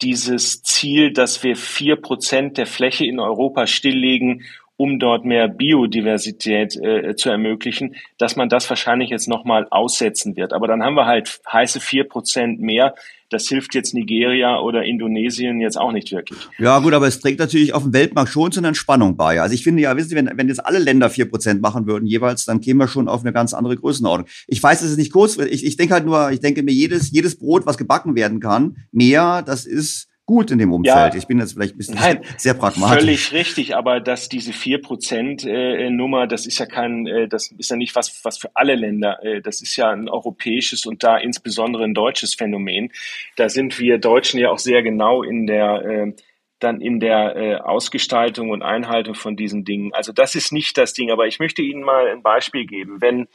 dieses 0.00 0.62
Ziel, 0.62 1.12
dass 1.12 1.44
wir 1.44 1.56
vier 1.56 1.96
Prozent 1.96 2.56
der 2.56 2.64
Fläche 2.64 3.04
in 3.04 3.20
Europa 3.20 3.66
stilllegen, 3.66 4.44
um 4.78 4.98
dort 4.98 5.26
mehr 5.26 5.48
Biodiversität 5.48 6.74
äh, 6.76 7.14
zu 7.16 7.28
ermöglichen, 7.28 7.96
dass 8.16 8.34
man 8.34 8.48
das 8.48 8.70
wahrscheinlich 8.70 9.10
jetzt 9.10 9.28
nochmal 9.28 9.68
aussetzen 9.70 10.36
wird. 10.36 10.54
Aber 10.54 10.66
dann 10.66 10.82
haben 10.82 10.94
wir 10.94 11.04
halt 11.04 11.42
heiße 11.52 11.80
vier 11.80 12.08
Prozent 12.08 12.60
mehr. 12.60 12.94
Das 13.30 13.46
hilft 13.48 13.74
jetzt 13.74 13.94
Nigeria 13.94 14.58
oder 14.58 14.84
Indonesien 14.84 15.60
jetzt 15.60 15.78
auch 15.78 15.92
nicht 15.92 16.12
wirklich. 16.12 16.38
Ja 16.58 16.78
gut, 16.80 16.92
aber 16.92 17.06
es 17.06 17.20
trägt 17.20 17.38
natürlich 17.38 17.72
auf 17.72 17.84
dem 17.84 17.92
Weltmarkt 17.92 18.30
schon 18.30 18.52
zu 18.52 18.60
einer 18.60 18.68
Entspannung 18.68 19.16
bei. 19.16 19.40
Also 19.40 19.54
ich 19.54 19.64
finde 19.64 19.82
ja, 19.82 19.96
wissen 19.96 20.10
Sie, 20.10 20.16
wenn, 20.16 20.30
wenn 20.34 20.48
jetzt 20.48 20.64
alle 20.66 20.78
Länder 20.78 21.08
vier 21.08 21.30
Prozent 21.30 21.62
machen 21.62 21.86
würden 21.86 22.06
jeweils, 22.06 22.44
dann 22.44 22.60
kämen 22.60 22.80
wir 22.80 22.88
schon 22.88 23.08
auf 23.08 23.22
eine 23.22 23.32
ganz 23.32 23.54
andere 23.54 23.76
Größenordnung. 23.76 24.28
Ich 24.48 24.62
weiß, 24.62 24.82
es 24.82 24.90
ist 24.90 24.98
nicht 24.98 25.12
kurz. 25.12 25.38
Ich, 25.38 25.64
ich 25.64 25.76
denke 25.76 25.94
halt 25.94 26.04
nur, 26.04 26.30
ich 26.32 26.40
denke 26.40 26.62
mir, 26.62 26.72
jedes, 26.72 27.10
jedes 27.10 27.38
Brot, 27.38 27.66
was 27.66 27.78
gebacken 27.78 28.14
werden 28.16 28.40
kann, 28.40 28.76
mehr, 28.92 29.42
das 29.42 29.64
ist 29.64 30.09
gut 30.30 30.52
in 30.52 30.58
dem 30.58 30.72
Umfeld. 30.72 31.12
Ja, 31.12 31.18
ich 31.18 31.26
bin 31.26 31.40
jetzt 31.40 31.54
vielleicht 31.54 31.74
ein 31.74 31.78
bisschen 31.78 31.96
nein, 31.96 32.24
sehr 32.36 32.54
pragmatisch. 32.54 33.00
Völlig 33.00 33.32
richtig, 33.32 33.74
aber 33.74 33.98
dass 33.98 34.28
diese 34.28 34.52
vier 34.52 34.80
Prozent 34.80 35.44
äh, 35.44 35.90
Nummer, 35.90 36.28
das 36.28 36.46
ist 36.46 36.60
ja 36.60 36.66
kein, 36.66 37.08
äh, 37.08 37.26
das 37.26 37.50
ist 37.50 37.68
ja 37.68 37.76
nicht 37.76 37.96
was, 37.96 38.24
was 38.24 38.38
für 38.38 38.50
alle 38.54 38.76
Länder. 38.76 39.18
Äh, 39.24 39.40
das 39.42 39.60
ist 39.60 39.74
ja 39.74 39.90
ein 39.90 40.08
europäisches 40.08 40.86
und 40.86 41.02
da 41.02 41.16
insbesondere 41.16 41.82
ein 41.82 41.94
deutsches 41.94 42.36
Phänomen. 42.36 42.92
Da 43.34 43.48
sind 43.48 43.80
wir 43.80 43.98
Deutschen 43.98 44.38
ja 44.38 44.50
auch 44.50 44.60
sehr 44.60 44.82
genau 44.82 45.24
in 45.24 45.48
der 45.48 45.84
äh, 45.84 46.12
dann 46.60 46.82
in 46.82 47.00
der 47.00 47.66
Ausgestaltung 47.66 48.50
und 48.50 48.62
Einhaltung 48.62 49.14
von 49.14 49.34
diesen 49.34 49.64
Dingen. 49.64 49.94
Also 49.94 50.12
das 50.12 50.34
ist 50.34 50.52
nicht 50.52 50.76
das 50.76 50.92
Ding, 50.92 51.10
aber 51.10 51.26
ich 51.26 51.38
möchte 51.38 51.62
Ihnen 51.62 51.82
mal 51.82 52.06
ein 52.06 52.22
Beispiel 52.22 52.66
geben. 52.66 53.00
Wenn 53.00 53.28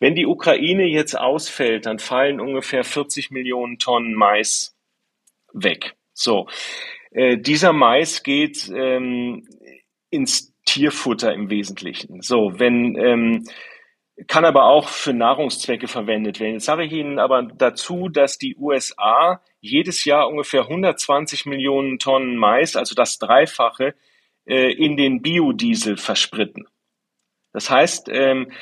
wenn 0.00 0.14
die 0.14 0.24
Ukraine 0.24 0.86
jetzt 0.86 1.18
ausfällt, 1.18 1.84
dann 1.84 1.98
fallen 1.98 2.40
ungefähr 2.40 2.82
40 2.82 3.30
Millionen 3.30 3.78
Tonnen 3.78 4.14
Mais 4.14 4.74
weg. 5.52 5.96
So, 6.16 6.48
äh, 7.10 7.36
dieser 7.36 7.72
Mais 7.74 8.22
geht 8.22 8.70
ähm, 8.74 9.46
ins 10.08 10.54
Tierfutter 10.64 11.32
im 11.34 11.50
Wesentlichen. 11.50 12.22
So, 12.22 12.58
wenn 12.58 12.96
ähm, 12.96 13.44
kann 14.28 14.46
aber 14.46 14.64
auch 14.64 14.88
für 14.88 15.12
Nahrungszwecke 15.12 15.88
verwendet 15.88 16.40
werden. 16.40 16.54
Jetzt 16.54 16.64
sage 16.64 16.84
ich 16.84 16.92
Ihnen 16.92 17.18
aber 17.18 17.42
dazu, 17.42 18.08
dass 18.08 18.38
die 18.38 18.56
USA 18.56 19.42
jedes 19.60 20.06
Jahr 20.06 20.28
ungefähr 20.28 20.62
120 20.62 21.44
Millionen 21.44 21.98
Tonnen 21.98 22.36
Mais, 22.36 22.76
also 22.76 22.94
das 22.94 23.18
Dreifache, 23.18 23.94
äh, 24.46 24.72
in 24.72 24.96
den 24.96 25.20
Biodiesel 25.20 25.98
verspritten. 25.98 26.66
Das 27.52 27.68
heißt, 27.68 28.08
ähm, 28.10 28.52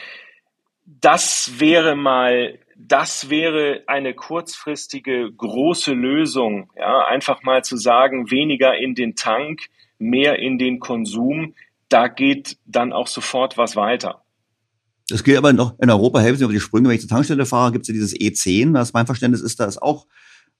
das 0.84 1.52
wäre 1.60 1.94
mal 1.94 2.58
das 2.86 3.30
wäre 3.30 3.82
eine 3.86 4.14
kurzfristige 4.14 5.32
große 5.32 5.92
Lösung, 5.92 6.70
ja, 6.76 7.06
einfach 7.06 7.42
mal 7.42 7.64
zu 7.64 7.76
sagen, 7.76 8.30
weniger 8.30 8.76
in 8.76 8.94
den 8.94 9.14
Tank, 9.16 9.62
mehr 9.98 10.38
in 10.38 10.58
den 10.58 10.80
Konsum, 10.80 11.54
da 11.88 12.08
geht 12.08 12.58
dann 12.66 12.92
auch 12.92 13.06
sofort 13.06 13.56
was 13.56 13.76
weiter. 13.76 14.22
Das 15.08 15.24
gilt 15.24 15.38
aber 15.38 15.52
noch 15.52 15.78
in 15.80 15.90
Europa, 15.90 16.20
helfen 16.20 16.38
Sie 16.38 16.44
über 16.44 16.52
die 16.52 16.60
Sprünge, 16.60 16.88
wenn 16.88 16.96
ich 16.96 17.00
zur 17.00 17.10
Tankstelle 17.10 17.46
fahre, 17.46 17.72
gibt 17.72 17.84
es 17.84 17.88
ja 17.88 17.94
dieses 17.94 18.14
E10, 18.14 18.74
das 18.74 18.92
mein 18.92 19.06
Verständnis 19.06 19.40
ist, 19.40 19.60
da 19.60 19.64
ist 19.64 19.80
auch 19.80 20.06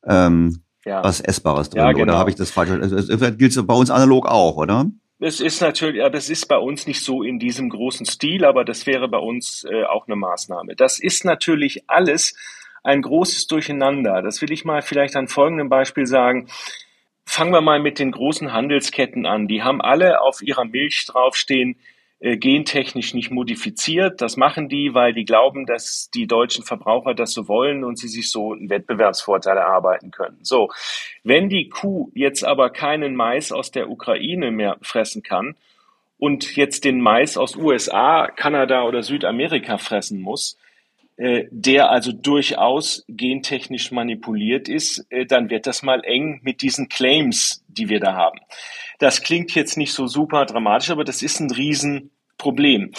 ähm, 0.07 0.63
ja. 0.85 1.03
was 1.05 1.21
Essbares 1.21 1.71
drin, 1.71 1.83
ja, 1.83 1.93
genau. 1.93 2.05
oder 2.05 2.19
habe 2.19 2.31
ich 2.31 2.37
das 2.37 2.51
falsch? 2.51 2.71
Also, 2.71 2.97
das 2.97 3.37
gilt 3.37 3.57
es 3.57 3.67
bei 3.67 3.75
uns 3.75 3.91
analog 3.91 4.27
auch, 4.27 4.57
oder? 4.57 4.87
Es 5.21 5.41
ist 5.41 5.61
natürlich, 5.61 5.97
ja, 5.97 6.11
das 6.11 6.29
ist 6.29 6.47
bei 6.47 6.59
uns 6.59 6.87
nicht 6.87 7.03
so 7.03 7.23
in 7.23 7.39
diesem 7.39 7.71
großen 7.71 8.05
Stil, 8.05 8.45
aber 8.45 8.65
das 8.65 8.87
wäre 8.87 9.09
bei 9.09 9.19
uns 9.19 9.65
äh, 9.65 9.85
auch 9.85 10.07
eine 10.07 10.17
Maßnahme. 10.17 10.75
Das 10.75 10.99
ist 10.99 11.25
natürlich 11.25 11.89
alles 11.89 12.35
ein 12.83 13.01
großes 13.01 13.47
Durcheinander. 13.47 14.23
Das 14.23 14.43
will 14.43 14.53
ich 14.53 14.65
mal 14.65 14.83
vielleicht 14.83 15.17
an 15.17 15.29
folgendem 15.29 15.69
Beispiel 15.69 16.07
sagen. 16.07 16.49
Fangen 17.25 17.53
wir 17.53 17.63
mal 17.63 17.81
mit 17.81 17.99
den 17.99 18.11
großen 18.11 18.53
Handelsketten 18.53 19.25
an. 19.25 19.49
Die 19.49 19.63
haben 19.63 19.81
alle 19.81 20.21
auf 20.21 20.43
ihrer 20.43 20.65
Milch 20.65 21.07
draufstehen, 21.07 21.77
gentechnisch 22.25 23.13
nicht 23.13 23.31
modifiziert. 23.31 24.23
Das 24.23 24.39
machen 24.39 24.71
die, 24.71 24.95
weil 24.95 25.13
die 25.13 25.27
glauben, 25.27 25.67
dass 25.67 26.09
die 26.15 26.27
deutschen 26.27 26.65
Verbraucher 26.65 27.15
das 27.15 27.33
so 27.33 27.49
wollen 27.49 27.85
und 27.85 27.99
sie 27.99 28.09
sich 28.09 28.31
so 28.31 28.53
einen 28.53 28.71
Wettbewerbsvorteil 28.71 29.59
erarbeiten 29.59 30.11
können. 30.11 30.39
So, 30.43 30.71
wenn 31.23 31.51
die 31.51 31.69
Kuh 31.69 32.11
jetzt 32.15 32.45
aber 32.45 32.71
keinen 32.71 33.15
Mais 33.15 33.53
aus 33.53 33.71
der 33.71 33.91
Ukraine 33.91 34.51
mehr 34.51 34.79
fressen 34.81 35.23
kann 35.23 35.55
und 36.19 36.57
jetzt 36.57 36.85
den 36.85 37.01
Mais 37.01 37.37
aus 37.37 37.57
USA, 37.57 38.29
Kanada 38.29 38.85
oder 38.85 39.03
Südamerika 39.03 39.77
fressen 39.77 40.21
muss, 40.21 40.57
äh, 41.17 41.45
der 41.51 41.91
also 41.91 42.11
durchaus 42.11 43.05
gentechnisch 43.07 43.93
manipuliert 43.93 44.69
ist, 44.69 45.07
äh, 45.11 45.27
dann 45.27 45.49
wird 45.49 45.67
das 45.67 45.83
mal 45.83 46.03
eng 46.05 46.41
mit 46.43 46.61
diesen 46.61 46.89
Claims, 46.89 47.65
die 47.69 47.89
wir 47.89 48.01
da 48.01 48.15
haben. 48.15 48.41
Das 48.99 49.23
klingt 49.23 49.55
jetzt 49.55 49.77
nicht 49.77 49.93
so 49.93 50.07
super 50.07 50.45
dramatisch, 50.45 50.91
aber 50.91 51.05
das 51.05 51.23
ist 51.23 51.39
ein 51.39 51.51
Riesenproblem. 52.39 52.93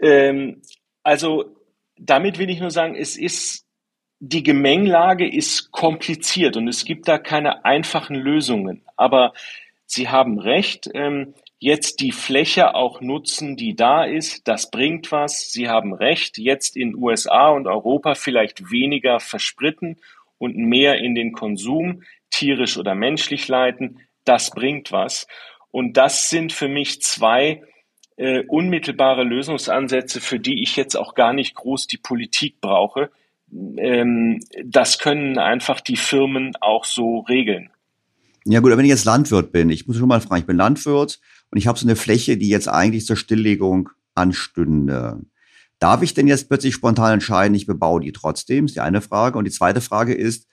Ähm, 0.00 0.62
also 1.02 1.56
damit 1.98 2.38
will 2.38 2.50
ich 2.50 2.60
nur 2.60 2.70
sagen, 2.70 2.94
es 2.94 3.16
ist 3.16 3.64
die 4.18 4.42
Gemengelage 4.42 5.28
ist 5.28 5.70
kompliziert 5.72 6.56
und 6.56 6.68
es 6.68 6.86
gibt 6.86 7.06
da 7.06 7.18
keine 7.18 7.66
einfachen 7.66 8.16
Lösungen. 8.16 8.82
Aber 8.96 9.34
Sie 9.84 10.08
haben 10.08 10.38
recht. 10.38 10.88
Ähm, 10.94 11.34
jetzt 11.58 12.00
die 12.00 12.12
Fläche 12.12 12.74
auch 12.74 13.00
nutzen, 13.02 13.56
die 13.56 13.76
da 13.76 14.04
ist, 14.04 14.48
das 14.48 14.70
bringt 14.70 15.12
was. 15.12 15.50
Sie 15.52 15.68
haben 15.68 15.92
recht. 15.92 16.38
Jetzt 16.38 16.76
in 16.76 16.96
USA 16.96 17.50
und 17.50 17.66
Europa 17.66 18.14
vielleicht 18.14 18.70
weniger 18.70 19.20
verspritten 19.20 19.98
und 20.38 20.56
mehr 20.56 20.98
in 20.98 21.14
den 21.14 21.32
Konsum, 21.32 22.02
tierisch 22.30 22.78
oder 22.78 22.94
menschlich 22.94 23.48
leiten 23.48 24.00
das 24.26 24.50
bringt 24.50 24.92
was. 24.92 25.26
Und 25.70 25.96
das 25.96 26.28
sind 26.28 26.52
für 26.52 26.68
mich 26.68 27.00
zwei 27.00 27.62
äh, 28.16 28.44
unmittelbare 28.48 29.24
Lösungsansätze, 29.24 30.20
für 30.20 30.40
die 30.40 30.62
ich 30.62 30.76
jetzt 30.76 30.96
auch 30.96 31.14
gar 31.14 31.32
nicht 31.32 31.54
groß 31.54 31.86
die 31.86 31.98
Politik 31.98 32.60
brauche. 32.60 33.10
Ähm, 33.76 34.40
das 34.64 34.98
können 34.98 35.38
einfach 35.38 35.80
die 35.80 35.96
Firmen 35.96 36.54
auch 36.60 36.84
so 36.84 37.20
regeln. 37.20 37.70
Ja 38.44 38.60
gut, 38.60 38.70
aber 38.70 38.78
wenn 38.78 38.84
ich 38.84 38.90
jetzt 38.90 39.04
Landwirt 39.04 39.52
bin, 39.52 39.70
ich 39.70 39.86
muss 39.86 39.96
schon 39.96 40.08
mal 40.08 40.20
fragen, 40.20 40.40
ich 40.40 40.46
bin 40.46 40.56
Landwirt 40.56 41.20
und 41.50 41.58
ich 41.58 41.66
habe 41.66 41.78
so 41.78 41.86
eine 41.86 41.96
Fläche, 41.96 42.36
die 42.36 42.48
jetzt 42.48 42.68
eigentlich 42.68 43.04
zur 43.04 43.16
Stilllegung 43.16 43.90
anstünde. 44.14 45.20
Darf 45.78 46.02
ich 46.02 46.14
denn 46.14 46.26
jetzt 46.26 46.48
plötzlich 46.48 46.74
spontan 46.74 47.14
entscheiden, 47.14 47.54
ich 47.54 47.66
bebaue 47.66 48.00
die 48.00 48.12
trotzdem? 48.12 48.64
Ist 48.64 48.76
die 48.76 48.80
eine 48.80 49.02
Frage. 49.02 49.36
Und 49.36 49.44
die 49.44 49.50
zweite 49.50 49.80
Frage 49.80 50.14
ist, 50.14 50.48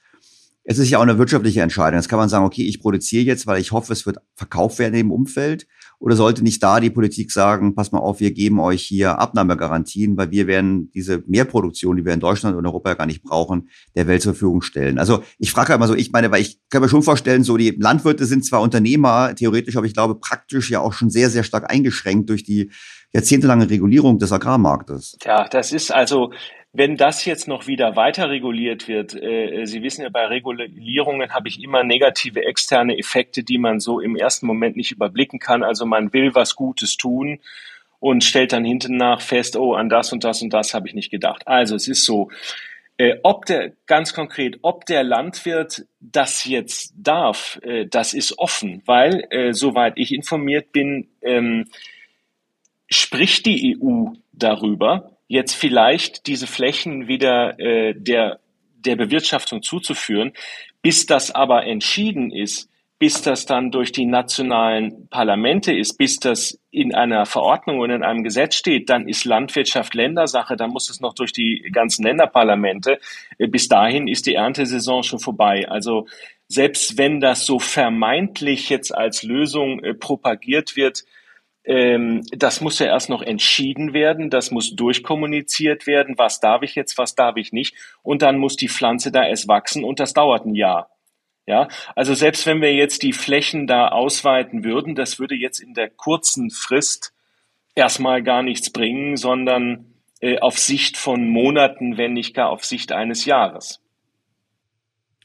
es 0.65 0.77
ist 0.77 0.89
ja 0.89 0.97
auch 0.97 1.03
eine 1.03 1.17
wirtschaftliche 1.17 1.61
Entscheidung. 1.61 1.99
Jetzt 1.99 2.07
kann 2.07 2.19
man 2.19 2.29
sagen, 2.29 2.45
okay, 2.45 2.65
ich 2.65 2.79
produziere 2.79 3.25
jetzt, 3.25 3.47
weil 3.47 3.59
ich 3.59 3.71
hoffe, 3.71 3.91
es 3.91 4.05
wird 4.05 4.17
verkauft 4.35 4.79
werden 4.79 4.95
im 4.95 5.11
Umfeld. 5.11 5.67
Oder 5.99 6.15
sollte 6.15 6.43
nicht 6.43 6.61
da 6.63 6.79
die 6.79 6.89
Politik 6.89 7.31
sagen, 7.31 7.75
pass 7.75 7.91
mal 7.91 7.99
auf, 7.99 8.19
wir 8.19 8.31
geben 8.31 8.59
euch 8.59 8.81
hier 8.81 9.19
Abnahmegarantien, 9.19 10.17
weil 10.17 10.31
wir 10.31 10.47
werden 10.47 10.91
diese 10.91 11.23
Mehrproduktion, 11.27 11.95
die 11.95 12.05
wir 12.05 12.13
in 12.13 12.19
Deutschland 12.19 12.57
und 12.57 12.65
Europa 12.65 12.93
gar 12.93 13.05
nicht 13.05 13.23
brauchen, 13.23 13.69
der 13.95 14.07
Welt 14.07 14.21
zur 14.21 14.33
Verfügung 14.33 14.61
stellen. 14.61 14.99
Also 14.99 15.23
ich 15.37 15.51
frage 15.51 15.69
halt 15.69 15.79
mal 15.79 15.87
so, 15.87 15.95
ich 15.95 16.11
meine, 16.11 16.31
weil 16.31 16.41
ich 16.41 16.59
kann 16.69 16.81
mir 16.81 16.89
schon 16.89 17.03
vorstellen, 17.03 17.43
so 17.43 17.55
die 17.57 17.71
Landwirte 17.71 18.25
sind 18.25 18.45
zwar 18.45 18.61
Unternehmer, 18.61 19.33
theoretisch, 19.35 19.77
aber 19.77 19.85
ich 19.85 19.93
glaube 19.93 20.15
praktisch 20.15 20.71
ja 20.71 20.79
auch 20.79 20.93
schon 20.93 21.09
sehr, 21.09 21.29
sehr 21.29 21.43
stark 21.43 21.71
eingeschränkt 21.71 22.29
durch 22.29 22.43
die 22.43 22.69
jahrzehntelange 23.13 23.69
Regulierung 23.69 24.19
des 24.19 24.31
Agrarmarktes. 24.31 25.17
Ja, 25.23 25.47
das 25.47 25.71
ist 25.71 25.93
also 25.93 26.31
wenn 26.75 26.97
das 26.97 27.23
jetzt 27.25 27.47
noch 27.47 27.67
wieder 27.67 27.95
weiter 27.95 28.29
reguliert 28.29 28.87
wird, 28.87 29.13
äh, 29.13 29.65
Sie 29.65 29.83
wissen 29.83 30.01
ja, 30.01 30.09
bei 30.09 30.25
Regulierungen 30.25 31.31
habe 31.31 31.47
ich 31.47 31.61
immer 31.61 31.83
negative 31.83 32.43
externe 32.45 32.97
Effekte, 32.97 33.43
die 33.43 33.59
man 33.59 33.79
so 33.79 33.99
im 33.99 34.15
ersten 34.15 34.47
Moment 34.47 34.75
nicht 34.75 34.91
überblicken 34.91 35.37
kann. 35.37 35.63
Also 35.63 35.85
man 35.85 36.11
will 36.13 36.33
was 36.33 36.55
Gutes 36.55 36.97
tun 36.97 37.39
und 37.99 38.23
stellt 38.23 38.53
dann 38.53 38.65
hinten 38.65 38.97
nach 38.97 39.21
fest, 39.21 39.55
oh, 39.55 39.75
an 39.75 39.87
das 39.87 40.11
und 40.11 40.23
das 40.23 40.41
und 40.41 40.51
das 40.51 40.73
habe 40.73 40.87
ich 40.87 40.95
nicht 40.95 41.11
gedacht. 41.11 41.47
Also 41.47 41.75
es 41.75 41.87
ist 41.87 42.05
so, 42.05 42.29
äh, 42.97 43.17
ob 43.21 43.45
der, 43.45 43.73
ganz 43.85 44.13
konkret, 44.13 44.57
ob 44.63 44.85
der 44.87 45.03
Landwirt 45.03 45.85
das 45.99 46.43
jetzt 46.45 46.93
darf, 46.97 47.59
äh, 47.61 47.85
das 47.85 48.15
ist 48.15 48.39
offen, 48.39 48.81
weil, 48.85 49.27
äh, 49.29 49.53
soweit 49.53 49.93
ich 49.97 50.11
informiert 50.11 50.71
bin, 50.71 51.07
ähm, 51.21 51.69
spricht 52.89 53.45
die 53.45 53.77
EU 53.79 54.07
darüber, 54.31 55.12
jetzt 55.33 55.55
vielleicht 55.55 56.27
diese 56.27 56.45
Flächen 56.45 57.07
wieder 57.07 57.59
äh, 57.59 57.95
der, 57.95 58.39
der 58.75 58.95
Bewirtschaftung 58.95 59.63
zuzuführen. 59.63 60.33
Bis 60.83 61.07
das 61.07 61.31
aber 61.31 61.65
entschieden 61.65 62.31
ist, 62.31 62.69
bis 62.99 63.23
das 63.23 63.47
dann 63.47 63.71
durch 63.71 63.91
die 63.91 64.05
nationalen 64.05 65.07
Parlamente 65.09 65.73
ist, 65.73 65.97
bis 65.97 66.19
das 66.19 66.59
in 66.69 66.93
einer 66.93 67.25
Verordnung 67.25 67.79
und 67.79 67.89
in 67.89 68.03
einem 68.03 68.23
Gesetz 68.23 68.55
steht, 68.55 68.91
dann 68.91 69.09
ist 69.09 69.25
Landwirtschaft 69.25 69.95
Ländersache, 69.95 70.55
dann 70.55 70.69
muss 70.69 70.89
es 70.91 71.01
noch 71.01 71.15
durch 71.15 71.33
die 71.33 71.67
ganzen 71.73 72.03
Länderparlamente. 72.03 72.99
Äh, 73.39 73.47
bis 73.47 73.67
dahin 73.67 74.07
ist 74.07 74.27
die 74.27 74.35
Erntesaison 74.35 75.01
schon 75.01 75.19
vorbei. 75.19 75.67
Also 75.67 76.05
selbst 76.47 76.99
wenn 76.99 77.19
das 77.19 77.47
so 77.47 77.57
vermeintlich 77.57 78.69
jetzt 78.69 78.93
als 78.95 79.23
Lösung 79.23 79.83
äh, 79.83 79.95
propagiert 79.95 80.75
wird, 80.75 81.03
ähm, 81.65 82.21
das 82.31 82.61
muss 82.61 82.79
ja 82.79 82.87
erst 82.87 83.09
noch 83.09 83.21
entschieden 83.21 83.93
werden, 83.93 84.29
das 84.29 84.51
muss 84.51 84.75
durchkommuniziert 84.75 85.87
werden, 85.87 86.17
was 86.17 86.39
darf 86.39 86.61
ich 86.61 86.75
jetzt, 86.75 86.97
was 86.97 87.15
darf 87.15 87.37
ich 87.37 87.53
nicht. 87.53 87.75
Und 88.01 88.21
dann 88.21 88.37
muss 88.37 88.55
die 88.55 88.69
Pflanze 88.69 89.11
da 89.11 89.25
erst 89.25 89.47
wachsen 89.47 89.83
und 89.83 89.99
das 89.99 90.13
dauert 90.13 90.45
ein 90.45 90.55
Jahr. 90.55 90.89
Ja, 91.45 91.67
also 91.95 92.13
selbst 92.13 92.45
wenn 92.45 92.61
wir 92.61 92.73
jetzt 92.73 93.03
die 93.03 93.11
Flächen 93.11 93.67
da 93.67 93.89
ausweiten 93.89 94.63
würden, 94.63 94.95
das 94.95 95.19
würde 95.19 95.35
jetzt 95.35 95.59
in 95.59 95.73
der 95.73 95.89
kurzen 95.89 96.49
Frist 96.49 97.13
erstmal 97.75 98.23
gar 98.23 98.43
nichts 98.43 98.71
bringen, 98.71 99.17
sondern 99.17 99.93
äh, 100.21 100.39
auf 100.39 100.57
Sicht 100.57 100.95
von 100.95 101.27
Monaten, 101.27 101.97
wenn 101.97 102.13
nicht 102.13 102.33
gar 102.33 102.49
auf 102.49 102.63
Sicht 102.63 102.93
eines 102.93 103.25
Jahres. 103.25 103.82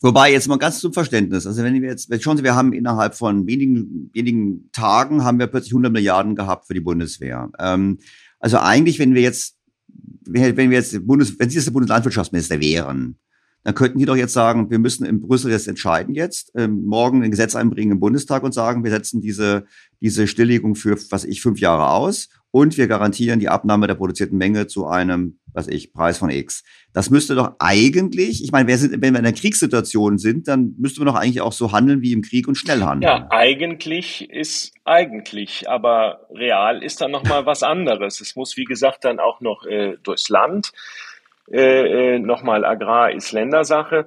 Wobei 0.00 0.32
jetzt 0.32 0.48
mal 0.48 0.58
ganz 0.58 0.78
zum 0.78 0.92
Verständnis, 0.92 1.46
also 1.46 1.62
wenn 1.62 1.80
wir 1.80 1.88
jetzt, 1.88 2.08
schauen 2.22 2.36
Sie, 2.36 2.44
wir 2.44 2.54
haben 2.54 2.72
innerhalb 2.72 3.14
von 3.14 3.46
wenigen, 3.46 4.10
wenigen 4.12 4.70
Tagen 4.72 5.24
haben 5.24 5.38
wir 5.38 5.48
plötzlich 5.48 5.72
100 5.72 5.92
Milliarden 5.92 6.36
gehabt 6.36 6.66
für 6.66 6.74
die 6.74 6.80
Bundeswehr. 6.80 7.50
Ähm, 7.58 7.98
also 8.38 8.58
eigentlich, 8.58 8.98
wenn 8.98 9.14
wir 9.14 9.22
jetzt, 9.22 9.56
wenn 10.24 10.70
wir 10.70 10.78
jetzt 10.78 11.06
Bundes, 11.06 11.38
wenn 11.38 11.50
Sie 11.50 11.56
jetzt 11.56 11.66
der 11.66 11.72
Bundeslandwirtschaftsminister 11.72 12.60
wären, 12.60 13.18
dann 13.64 13.74
könnten 13.74 13.98
die 13.98 14.06
doch 14.06 14.16
jetzt 14.16 14.32
sagen, 14.32 14.70
wir 14.70 14.78
müssen 14.78 15.04
in 15.04 15.20
Brüssel 15.20 15.50
jetzt 15.50 15.66
entscheiden 15.66 16.14
jetzt, 16.14 16.52
ähm, 16.54 16.84
morgen 16.84 17.22
ein 17.22 17.30
Gesetz 17.30 17.56
einbringen 17.56 17.92
im 17.92 18.00
Bundestag 18.00 18.44
und 18.44 18.54
sagen, 18.54 18.84
wir 18.84 18.90
setzen 18.90 19.20
diese, 19.20 19.64
diese 20.00 20.26
Stilllegung 20.26 20.74
für, 20.76 20.96
was 21.10 21.24
ich, 21.24 21.42
fünf 21.42 21.58
Jahre 21.58 21.90
aus 21.90 22.28
und 22.50 22.78
wir 22.78 22.86
garantieren 22.86 23.40
die 23.40 23.48
Abnahme 23.48 23.86
der 23.86 23.96
produzierten 23.96 24.38
Menge 24.38 24.68
zu 24.68 24.86
einem, 24.86 25.38
was 25.58 25.68
ich, 25.68 25.92
Preis 25.92 26.18
von 26.18 26.30
X. 26.30 26.64
Das 26.94 27.10
müsste 27.10 27.34
doch 27.34 27.56
eigentlich, 27.58 28.42
ich 28.42 28.52
meine, 28.52 28.68
wenn 28.68 29.00
wir 29.00 29.08
in 29.08 29.16
einer 29.16 29.32
Kriegssituation 29.32 30.18
sind, 30.18 30.48
dann 30.48 30.74
müsste 30.78 31.00
man 31.00 31.12
doch 31.12 31.20
eigentlich 31.20 31.40
auch 31.40 31.52
so 31.52 31.72
handeln 31.72 32.00
wie 32.00 32.12
im 32.12 32.22
Krieg 32.22 32.48
und 32.48 32.54
schnell 32.54 32.82
handeln. 32.82 33.02
Ja, 33.02 33.26
eigentlich 33.30 34.30
ist 34.30 34.72
eigentlich, 34.84 35.68
aber 35.68 36.28
real 36.30 36.82
ist 36.82 37.00
dann 37.00 37.10
nochmal 37.10 37.44
was 37.44 37.62
anderes. 37.62 38.20
Es 38.20 38.36
muss, 38.36 38.56
wie 38.56 38.64
gesagt, 38.64 39.04
dann 39.04 39.18
auch 39.18 39.40
noch 39.40 39.66
äh, 39.66 39.96
durchs 40.02 40.28
Land 40.28 40.72
äh, 41.50 42.14
äh, 42.14 42.18
nochmal 42.18 42.64
Agrar 42.64 43.10
ist 43.10 43.32
Ländersache. 43.32 44.06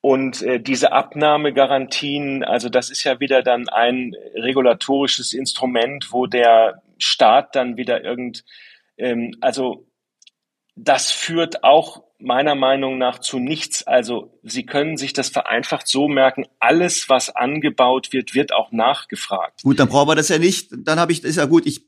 Und 0.00 0.42
äh, 0.42 0.60
diese 0.60 0.92
Abnahmegarantien, 0.92 2.44
also 2.44 2.68
das 2.68 2.90
ist 2.90 3.04
ja 3.04 3.20
wieder 3.20 3.42
dann 3.42 3.70
ein 3.70 4.14
regulatorisches 4.34 5.32
Instrument, 5.32 6.08
wo 6.10 6.26
der 6.26 6.82
Staat 6.98 7.56
dann 7.56 7.78
wieder 7.78 8.04
irgend, 8.04 8.44
ähm, 8.98 9.34
also 9.40 9.86
das 10.76 11.10
führt 11.10 11.64
auch 11.64 12.02
meiner 12.18 12.54
Meinung 12.54 12.98
nach 12.98 13.18
zu 13.18 13.38
nichts. 13.38 13.86
Also 13.86 14.38
Sie 14.42 14.64
können 14.64 14.96
sich 14.96 15.12
das 15.12 15.28
vereinfacht 15.28 15.88
so 15.88 16.08
merken, 16.08 16.46
alles, 16.58 17.08
was 17.08 17.30
angebaut 17.30 18.12
wird, 18.12 18.34
wird 18.34 18.52
auch 18.52 18.72
nachgefragt. 18.72 19.62
Gut, 19.62 19.78
dann 19.78 19.88
brauchen 19.88 20.08
wir 20.08 20.14
das 20.14 20.28
ja 20.28 20.38
nicht. 20.38 20.70
Dann 20.76 20.98
habe 20.98 21.12
ich, 21.12 21.22
ist 21.22 21.36
ja 21.36 21.44
gut, 21.44 21.66
ich 21.66 21.86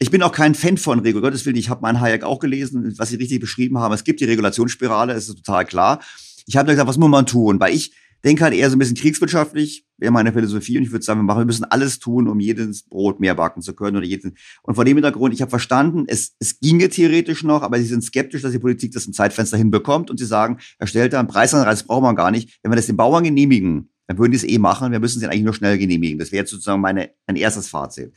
ich 0.00 0.10
bin 0.12 0.22
auch 0.22 0.30
kein 0.30 0.54
Fan 0.54 0.76
von 0.76 1.00
Regel. 1.00 1.20
Gottes 1.20 1.44
Willen, 1.44 1.56
ich 1.56 1.70
habe 1.70 1.82
meinen 1.82 2.00
Hayek 2.00 2.22
auch 2.22 2.38
gelesen, 2.38 2.94
was 2.98 3.08
Sie 3.08 3.16
richtig 3.16 3.40
beschrieben 3.40 3.78
haben. 3.78 3.92
Es 3.92 4.04
gibt 4.04 4.20
die 4.20 4.26
Regulationsspirale, 4.26 5.12
ist 5.12 5.26
total 5.26 5.64
klar. 5.64 6.00
Ich 6.46 6.56
habe 6.56 6.70
gesagt, 6.70 6.88
was 6.88 6.98
muss 6.98 7.08
man 7.08 7.26
tun? 7.26 7.58
Weil 7.58 7.74
ich 7.74 7.92
denke 8.24 8.44
halt 8.44 8.54
eher 8.54 8.68
so 8.68 8.76
ein 8.76 8.78
bisschen 8.78 8.96
kriegswirtschaftlich, 8.96 9.86
wäre 9.96 10.12
meine 10.12 10.32
Philosophie. 10.32 10.78
Und 10.78 10.84
ich 10.84 10.92
würde 10.92 11.04
sagen, 11.04 11.20
wir, 11.20 11.24
machen, 11.24 11.40
wir 11.40 11.46
müssen 11.46 11.64
alles 11.64 11.98
tun, 11.98 12.28
um 12.28 12.40
jedes 12.40 12.82
Brot 12.82 13.20
mehr 13.20 13.34
backen 13.34 13.62
zu 13.62 13.74
können 13.74 13.96
oder 13.96 14.06
jeden. 14.06 14.36
Und 14.62 14.74
vor 14.74 14.84
dem 14.84 14.96
Hintergrund, 14.96 15.34
ich 15.34 15.40
habe 15.40 15.50
verstanden, 15.50 16.04
es, 16.06 16.34
es 16.38 16.60
ginge 16.60 16.88
theoretisch 16.88 17.44
noch, 17.44 17.62
aber 17.62 17.78
sie 17.78 17.86
sind 17.86 18.02
skeptisch, 18.02 18.42
dass 18.42 18.52
die 18.52 18.58
Politik 18.58 18.92
das 18.92 19.06
im 19.06 19.12
Zeitfenster 19.12 19.56
hinbekommt. 19.56 20.10
Und 20.10 20.18
sie 20.18 20.26
sagen, 20.26 20.58
Herr 20.78 20.86
Stelter, 20.86 21.18
einen 21.18 21.28
Preisanreiz 21.28 21.82
braucht 21.82 22.02
man 22.02 22.16
gar 22.16 22.30
nicht. 22.30 22.58
Wenn 22.62 22.72
wir 22.72 22.76
das 22.76 22.86
den 22.86 22.96
Bauern 22.96 23.24
genehmigen, 23.24 23.90
dann 24.06 24.18
würden 24.18 24.32
die 24.32 24.38
es 24.38 24.44
eh 24.44 24.58
machen. 24.58 24.92
Wir 24.92 25.00
müssen 25.00 25.20
sie 25.20 25.26
eigentlich 25.26 25.44
nur 25.44 25.54
schnell 25.54 25.78
genehmigen. 25.78 26.18
Das 26.18 26.32
wäre 26.32 26.42
jetzt 26.42 26.50
sozusagen 26.50 26.80
meine, 26.80 27.10
mein 27.26 27.36
erstes 27.36 27.68
Fazit 27.68 28.12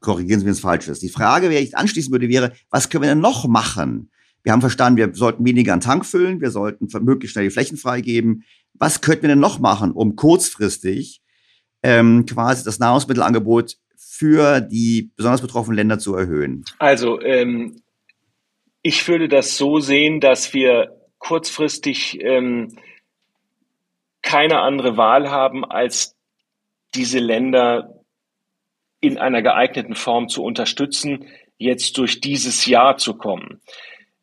korrigieren 0.00 0.40
Sie, 0.40 0.46
wenn 0.46 0.52
es 0.52 0.60
falsch 0.60 0.88
ist. 0.88 1.02
Die 1.02 1.08
Frage, 1.08 1.50
wer 1.50 1.60
ich 1.60 1.76
anschließen 1.76 2.12
würde, 2.12 2.28
wäre, 2.28 2.52
was 2.70 2.88
können 2.88 3.02
wir 3.02 3.10
denn 3.10 3.20
noch 3.20 3.46
machen? 3.46 4.10
Wir 4.42 4.52
haben 4.52 4.60
verstanden, 4.60 4.98
wir 4.98 5.14
sollten 5.14 5.44
weniger 5.44 5.72
einen 5.72 5.80
Tank 5.80 6.04
füllen, 6.04 6.40
wir 6.40 6.50
sollten 6.50 6.88
möglichst 7.02 7.32
schnell 7.32 7.46
die 7.46 7.50
Flächen 7.50 7.78
freigeben. 7.78 8.44
Was 8.74 9.00
könnten 9.00 9.22
wir 9.22 9.28
denn 9.30 9.40
noch 9.40 9.58
machen, 9.58 9.92
um 9.92 10.16
kurzfristig 10.16 11.22
ähm, 11.82 12.26
quasi 12.26 12.64
das 12.64 12.78
Nahrungsmittelangebot 12.78 13.76
für 13.96 14.60
die 14.60 15.12
besonders 15.16 15.40
betroffenen 15.40 15.76
Länder 15.76 15.98
zu 15.98 16.14
erhöhen? 16.14 16.64
Also 16.78 17.20
ähm, 17.20 17.82
ich 18.82 19.06
würde 19.08 19.28
das 19.28 19.56
so 19.56 19.80
sehen, 19.80 20.20
dass 20.20 20.52
wir 20.54 21.00
kurzfristig 21.18 22.20
ähm, 22.20 22.76
keine 24.22 24.60
andere 24.60 24.96
Wahl 24.96 25.30
haben, 25.30 25.64
als 25.64 26.16
diese 26.94 27.18
Länder 27.18 27.94
in 29.00 29.18
einer 29.18 29.42
geeigneten 29.42 29.94
Form 29.94 30.28
zu 30.28 30.42
unterstützen, 30.42 31.26
jetzt 31.58 31.98
durch 31.98 32.20
dieses 32.20 32.66
Jahr 32.66 32.96
zu 32.96 33.14
kommen. 33.14 33.60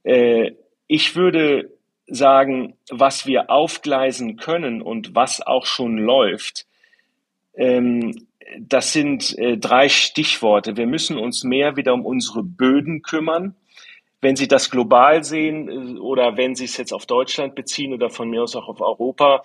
Äh, 0.04 0.52
ich 0.88 1.16
würde 1.16 1.78
sagen, 2.12 2.76
was 2.90 3.26
wir 3.26 3.50
aufgleisen 3.50 4.36
können 4.36 4.82
und 4.82 5.16
was 5.16 5.42
auch 5.42 5.66
schon 5.66 5.98
läuft, 5.98 6.66
ähm, 7.56 8.28
das 8.60 8.92
sind 8.92 9.38
äh, 9.38 9.58
drei 9.58 9.88
Stichworte. 9.88 10.76
Wir 10.76 10.88
müssen 10.88 11.18
uns 11.18 11.44
mehr 11.44 11.78
wieder 11.78 11.94
um 11.94 12.06
unsere 12.06 12.44
Böden 12.44 13.02
kümmern. 13.02 13.56
Wenn 14.20 14.36
Sie 14.36 14.48
das 14.48 14.70
global 14.70 15.24
sehen 15.24 15.70
äh, 15.70 16.00
oder 16.00 16.38
wenn 16.38 16.56
Sie 16.56 16.66
es 16.66 16.78
jetzt 16.78 16.94
auf 16.94 17.06
Deutschland 17.06 17.56
beziehen 17.56 17.94
oder 17.94 18.10
von 18.10 18.30
mir 18.30 18.44
aus 18.44 18.56
auch 18.56 18.68
auf 18.68 18.82
Europa, 18.82 19.42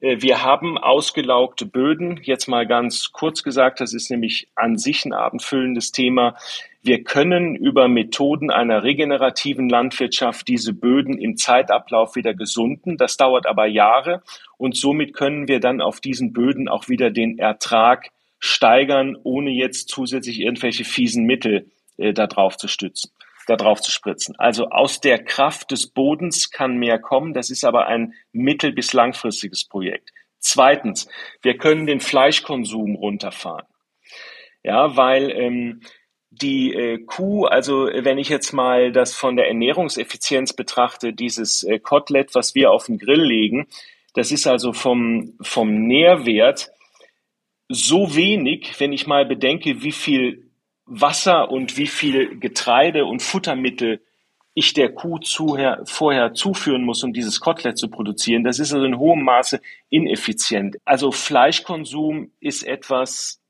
äh, 0.00 0.20
wir 0.20 0.42
haben 0.42 0.76
ausgelaugte 0.76 1.64
Böden. 1.64 2.20
Jetzt 2.22 2.46
mal 2.46 2.66
ganz 2.66 3.12
kurz 3.12 3.42
gesagt, 3.42 3.80
das 3.80 3.94
ist 3.94 4.10
nämlich 4.10 4.48
an 4.54 4.76
sich 4.76 5.06
ein 5.06 5.14
abendfüllendes 5.14 5.92
Thema. 5.92 6.36
Wir 6.84 7.04
können 7.04 7.54
über 7.54 7.86
Methoden 7.86 8.50
einer 8.50 8.82
regenerativen 8.82 9.68
Landwirtschaft 9.68 10.48
diese 10.48 10.72
Böden 10.72 11.16
im 11.16 11.36
Zeitablauf 11.36 12.16
wieder 12.16 12.34
gesunden. 12.34 12.96
Das 12.96 13.16
dauert 13.16 13.46
aber 13.46 13.66
Jahre 13.66 14.22
und 14.58 14.76
somit 14.76 15.14
können 15.14 15.46
wir 15.46 15.60
dann 15.60 15.80
auf 15.80 16.00
diesen 16.00 16.32
Böden 16.32 16.68
auch 16.68 16.88
wieder 16.88 17.10
den 17.10 17.38
Ertrag 17.38 18.08
steigern, 18.40 19.16
ohne 19.22 19.50
jetzt 19.50 19.88
zusätzlich 19.90 20.40
irgendwelche 20.40 20.84
fiesen 20.84 21.24
Mittel 21.24 21.70
äh, 21.98 22.12
da 22.12 22.26
drauf 22.26 22.56
zu 22.56 22.66
stützen 22.66 23.12
da 23.46 23.56
drauf 23.56 23.80
zu 23.80 23.90
spritzen. 23.90 24.36
Also 24.38 24.68
aus 24.68 25.00
der 25.00 25.22
Kraft 25.22 25.72
des 25.72 25.88
Bodens 25.88 26.50
kann 26.50 26.76
mehr 26.76 26.98
kommen. 26.98 27.34
Das 27.34 27.50
ist 27.50 27.64
aber 27.64 27.86
ein 27.86 28.14
mittel- 28.32 28.72
bis 28.72 28.92
langfristiges 28.92 29.64
Projekt. 29.64 30.10
Zweitens, 30.38 31.08
wir 31.42 31.56
können 31.56 31.86
den 31.86 32.00
Fleischkonsum 32.00 32.94
runterfahren. 32.94 33.66
Ja, 34.62 34.96
weil 34.96 35.30
ähm, 35.30 35.80
die 36.40 36.72
äh, 36.74 36.98
Kuh, 36.98 37.44
also 37.44 37.86
wenn 37.92 38.18
ich 38.18 38.28
jetzt 38.30 38.52
mal 38.52 38.90
das 38.90 39.14
von 39.14 39.36
der 39.36 39.48
Ernährungseffizienz 39.48 40.54
betrachte, 40.54 41.12
dieses 41.12 41.62
äh, 41.62 41.78
Kotelett, 41.78 42.34
was 42.34 42.54
wir 42.54 42.70
auf 42.70 42.86
den 42.86 42.98
Grill 42.98 43.22
legen, 43.22 43.66
das 44.14 44.32
ist 44.32 44.46
also 44.46 44.72
vom, 44.72 45.34
vom 45.42 45.86
Nährwert 45.86 46.70
so 47.68 48.14
wenig, 48.14 48.78
wenn 48.78 48.92
ich 48.92 49.06
mal 49.06 49.26
bedenke, 49.26 49.82
wie 49.82 49.92
viel 49.92 50.50
Wasser 50.86 51.50
und 51.50 51.76
wie 51.76 51.86
viel 51.86 52.38
Getreide 52.38 53.04
und 53.04 53.22
Futtermittel 53.22 54.00
ich 54.54 54.74
der 54.74 54.92
Kuh 54.92 55.18
zuher, 55.18 55.82
vorher 55.84 56.34
zuführen 56.34 56.84
muss, 56.84 57.02
um 57.02 57.12
dieses 57.12 57.40
Kotelett 57.40 57.78
zu 57.78 57.88
produzieren. 57.88 58.44
Das 58.44 58.58
ist 58.58 58.72
also 58.72 58.84
in 58.84 58.98
hohem 58.98 59.22
Maße 59.22 59.60
ineffizient. 59.88 60.76
Also 60.84 61.10
Fleischkonsum 61.10 62.32
ist 62.40 62.62
etwas, 62.62 63.40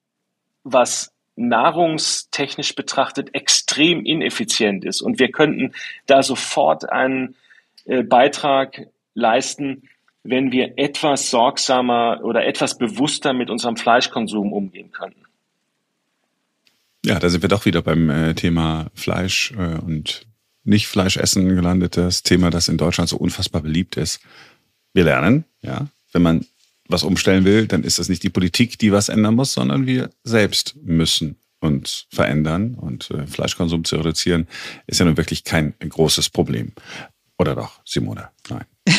was 0.62 1.12
nahrungstechnisch 1.36 2.74
betrachtet 2.74 3.34
extrem 3.34 4.04
ineffizient 4.04 4.84
ist. 4.84 5.00
Und 5.00 5.18
wir 5.18 5.30
könnten 5.30 5.72
da 6.06 6.22
sofort 6.22 6.90
einen 6.90 7.36
äh, 7.84 8.02
Beitrag 8.02 8.86
leisten, 9.14 9.88
wenn 10.24 10.52
wir 10.52 10.74
etwas 10.76 11.30
sorgsamer 11.30 12.20
oder 12.22 12.46
etwas 12.46 12.78
bewusster 12.78 13.32
mit 13.32 13.50
unserem 13.50 13.76
Fleischkonsum 13.76 14.52
umgehen 14.52 14.92
könnten. 14.92 15.22
Ja, 17.04 17.18
da 17.18 17.28
sind 17.28 17.42
wir 17.42 17.48
doch 17.48 17.64
wieder 17.64 17.82
beim 17.82 18.10
äh, 18.10 18.34
Thema 18.34 18.90
Fleisch 18.94 19.52
äh, 19.52 19.78
und 19.78 20.26
nicht 20.64 20.86
Fleisch 20.86 21.16
essen 21.16 21.48
gelandet. 21.48 21.96
Das 21.96 22.22
Thema, 22.22 22.50
das 22.50 22.68
in 22.68 22.78
Deutschland 22.78 23.08
so 23.08 23.16
unfassbar 23.16 23.62
beliebt 23.62 23.96
ist. 23.96 24.20
Wir 24.92 25.04
lernen, 25.04 25.44
ja, 25.62 25.88
wenn 26.12 26.22
man 26.22 26.46
was 26.92 27.02
umstellen 27.02 27.44
will, 27.44 27.66
dann 27.66 27.82
ist 27.82 27.98
das 27.98 28.08
nicht 28.08 28.22
die 28.22 28.30
Politik, 28.30 28.78
die 28.78 28.92
was 28.92 29.08
ändern 29.08 29.34
muss, 29.34 29.54
sondern 29.54 29.86
wir 29.86 30.10
selbst 30.24 30.76
müssen 30.82 31.36
uns 31.60 32.06
verändern 32.10 32.74
und 32.74 33.10
äh, 33.10 33.26
Fleischkonsum 33.26 33.84
zu 33.84 33.96
reduzieren, 33.96 34.48
ist 34.86 35.00
ja 35.00 35.06
nun 35.06 35.16
wirklich 35.16 35.44
kein 35.44 35.74
großes 35.78 36.30
Problem. 36.30 36.72
Oder 37.38 37.54
doch, 37.54 37.80
Simone? 37.84 38.28
Nein. 38.48 38.64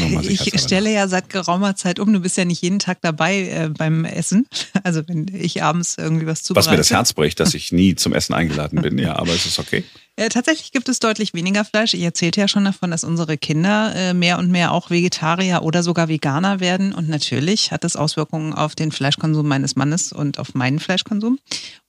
Nochmal 0.00 0.26
Ich 0.26 0.60
stelle 0.60 0.92
ja 0.92 1.08
seit 1.08 1.30
geraumer 1.30 1.76
Zeit 1.76 1.98
um. 1.98 2.12
Du 2.12 2.20
bist 2.20 2.36
ja 2.36 2.44
nicht 2.44 2.62
jeden 2.62 2.78
Tag 2.78 2.98
dabei 3.02 3.48
äh, 3.48 3.68
beim 3.68 4.04
Essen. 4.04 4.46
Also 4.82 5.02
wenn 5.08 5.26
ich 5.32 5.64
abends 5.64 5.96
irgendwie 5.98 6.26
was 6.26 6.44
zubereite. 6.44 6.66
Was 6.66 6.70
mir 6.70 6.76
das 6.76 6.90
Herz 6.90 7.12
bricht, 7.12 7.40
dass 7.40 7.54
ich 7.54 7.72
nie 7.72 7.96
zum 7.96 8.12
Essen 8.12 8.34
eingeladen 8.34 8.82
bin. 8.82 8.98
Ja, 8.98 9.16
aber 9.16 9.32
es 9.32 9.46
ist 9.46 9.58
okay. 9.58 9.82
Äh, 10.18 10.30
tatsächlich 10.30 10.72
gibt 10.72 10.88
es 10.88 10.98
deutlich 10.98 11.34
weniger 11.34 11.64
Fleisch. 11.64 11.92
Ich 11.92 12.02
erzählte 12.02 12.40
ja 12.40 12.48
schon 12.48 12.64
davon, 12.64 12.90
dass 12.90 13.04
unsere 13.04 13.36
Kinder 13.36 13.94
äh, 13.94 14.14
mehr 14.14 14.38
und 14.38 14.50
mehr 14.50 14.72
auch 14.72 14.88
Vegetarier 14.88 15.62
oder 15.62 15.82
sogar 15.82 16.08
Veganer 16.08 16.58
werden. 16.58 16.94
Und 16.94 17.10
natürlich 17.10 17.70
hat 17.70 17.84
das 17.84 17.96
Auswirkungen 17.96 18.54
auf 18.54 18.74
den 18.74 18.92
Fleischkonsum 18.92 19.46
meines 19.46 19.76
Mannes 19.76 20.12
und 20.12 20.38
auf 20.38 20.54
meinen 20.54 20.78
Fleischkonsum. 20.78 21.38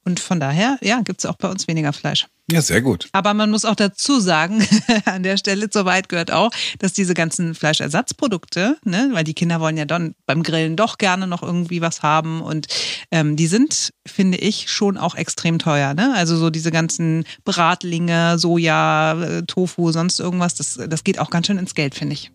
Und 0.07 0.21
von 0.21 0.39
daher, 0.39 0.77
ja, 0.81 1.01
gibt 1.01 1.19
es 1.19 1.25
auch 1.25 1.35
bei 1.35 1.49
uns 1.49 1.67
weniger 1.67 1.91
Fleisch. 1.91 2.27
Ja, 2.49 2.61
sehr 2.61 2.81
gut. 2.81 3.09
Aber 3.11 3.33
man 3.33 3.51
muss 3.51 3.65
auch 3.65 3.75
dazu 3.75 4.21
sagen, 4.21 4.65
an 5.05 5.21
der 5.21 5.35
Stelle 5.35 5.67
Wahrheit 5.73 6.07
gehört 6.07 6.31
auch, 6.31 6.49
dass 6.79 6.93
diese 6.93 7.13
ganzen 7.13 7.53
Fleischersatzprodukte, 7.53 8.77
ne, 8.85 9.09
weil 9.11 9.25
die 9.25 9.33
Kinder 9.33 9.59
wollen 9.59 9.75
ja 9.75 9.83
dann 9.83 10.15
beim 10.25 10.43
Grillen 10.43 10.77
doch 10.77 10.97
gerne 10.97 11.27
noch 11.27 11.43
irgendwie 11.43 11.81
was 11.81 12.03
haben 12.03 12.39
und 12.39 12.67
ähm, 13.11 13.35
die 13.35 13.47
sind, 13.47 13.91
finde 14.05 14.37
ich, 14.37 14.71
schon 14.71 14.97
auch 14.97 15.13
extrem 15.13 15.59
teuer. 15.59 15.93
Ne? 15.93 16.13
Also 16.15 16.37
so 16.37 16.51
diese 16.51 16.71
ganzen 16.71 17.25
Bratlinge, 17.43 18.39
Soja, 18.39 19.21
äh, 19.21 19.43
Tofu, 19.43 19.91
sonst 19.91 20.21
irgendwas, 20.21 20.55
das, 20.55 20.79
das 20.87 21.03
geht 21.03 21.19
auch 21.19 21.31
ganz 21.31 21.47
schön 21.47 21.57
ins 21.57 21.75
Geld, 21.75 21.95
finde 21.95 22.13
ich. 22.13 22.31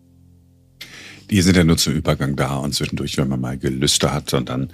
Die 1.31 1.41
sind 1.41 1.57
ja 1.57 1.63
nur 1.63 1.77
zum 1.77 1.93
Übergang 1.93 2.35
da 2.35 2.57
und 2.57 2.75
zwischendurch, 2.75 3.17
wenn 3.17 3.29
man 3.29 3.41
mal 3.41 3.57
Gelüste 3.57 4.13
hat 4.13 4.31
und 4.35 4.49
dann 4.49 4.71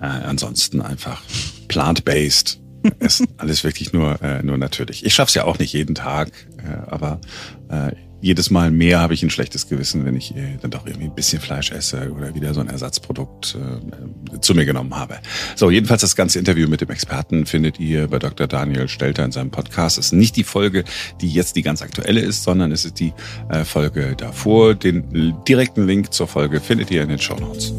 äh, 0.00 0.06
ansonsten 0.06 0.82
einfach 0.82 1.22
plant-based 1.68 2.60
ist 2.98 3.24
alles 3.36 3.64
wirklich 3.64 3.92
nur, 3.92 4.20
äh, 4.22 4.42
nur 4.42 4.58
natürlich. 4.58 5.04
Ich 5.04 5.14
schaff's 5.14 5.34
ja 5.34 5.44
auch 5.44 5.58
nicht 5.58 5.72
jeden 5.72 5.94
Tag, 5.94 6.30
äh, 6.58 6.90
aber 6.90 7.20
äh, 7.68 7.92
jedes 8.22 8.50
Mal 8.50 8.70
mehr 8.70 9.00
habe 9.00 9.14
ich 9.14 9.22
ein 9.22 9.30
schlechtes 9.30 9.68
Gewissen, 9.68 10.04
wenn 10.04 10.14
ich 10.14 10.36
äh, 10.36 10.58
dann 10.60 10.70
doch 10.70 10.86
irgendwie 10.86 11.06
ein 11.06 11.14
bisschen 11.14 11.40
Fleisch 11.40 11.70
esse 11.70 12.12
oder 12.12 12.34
wieder 12.34 12.52
so 12.52 12.60
ein 12.60 12.68
Ersatzprodukt 12.68 13.56
äh, 13.56 14.40
zu 14.40 14.54
mir 14.54 14.66
genommen 14.66 14.94
habe. 14.94 15.18
So, 15.56 15.70
jedenfalls 15.70 16.02
das 16.02 16.16
ganze 16.16 16.38
Interview 16.38 16.68
mit 16.68 16.80
dem 16.80 16.90
Experten 16.90 17.46
findet 17.46 17.80
ihr 17.80 18.08
bei 18.08 18.18
Dr. 18.18 18.46
Daniel 18.46 18.88
Stelter 18.88 19.24
in 19.24 19.32
seinem 19.32 19.50
Podcast. 19.50 19.98
Es 19.98 20.06
ist 20.06 20.12
nicht 20.12 20.36
die 20.36 20.44
Folge, 20.44 20.84
die 21.20 21.30
jetzt 21.30 21.56
die 21.56 21.62
ganz 21.62 21.80
aktuelle 21.82 22.20
ist, 22.20 22.42
sondern 22.42 22.72
es 22.72 22.84
ist 22.84 23.00
die 23.00 23.12
äh, 23.48 23.64
Folge 23.64 24.14
davor. 24.16 24.74
Den 24.74 25.42
direkten 25.48 25.86
Link 25.86 26.12
zur 26.12 26.28
Folge 26.28 26.60
findet 26.60 26.90
ihr 26.90 27.02
in 27.02 27.08
den 27.08 27.18
Show 27.18 27.36
Notes. 27.36 27.72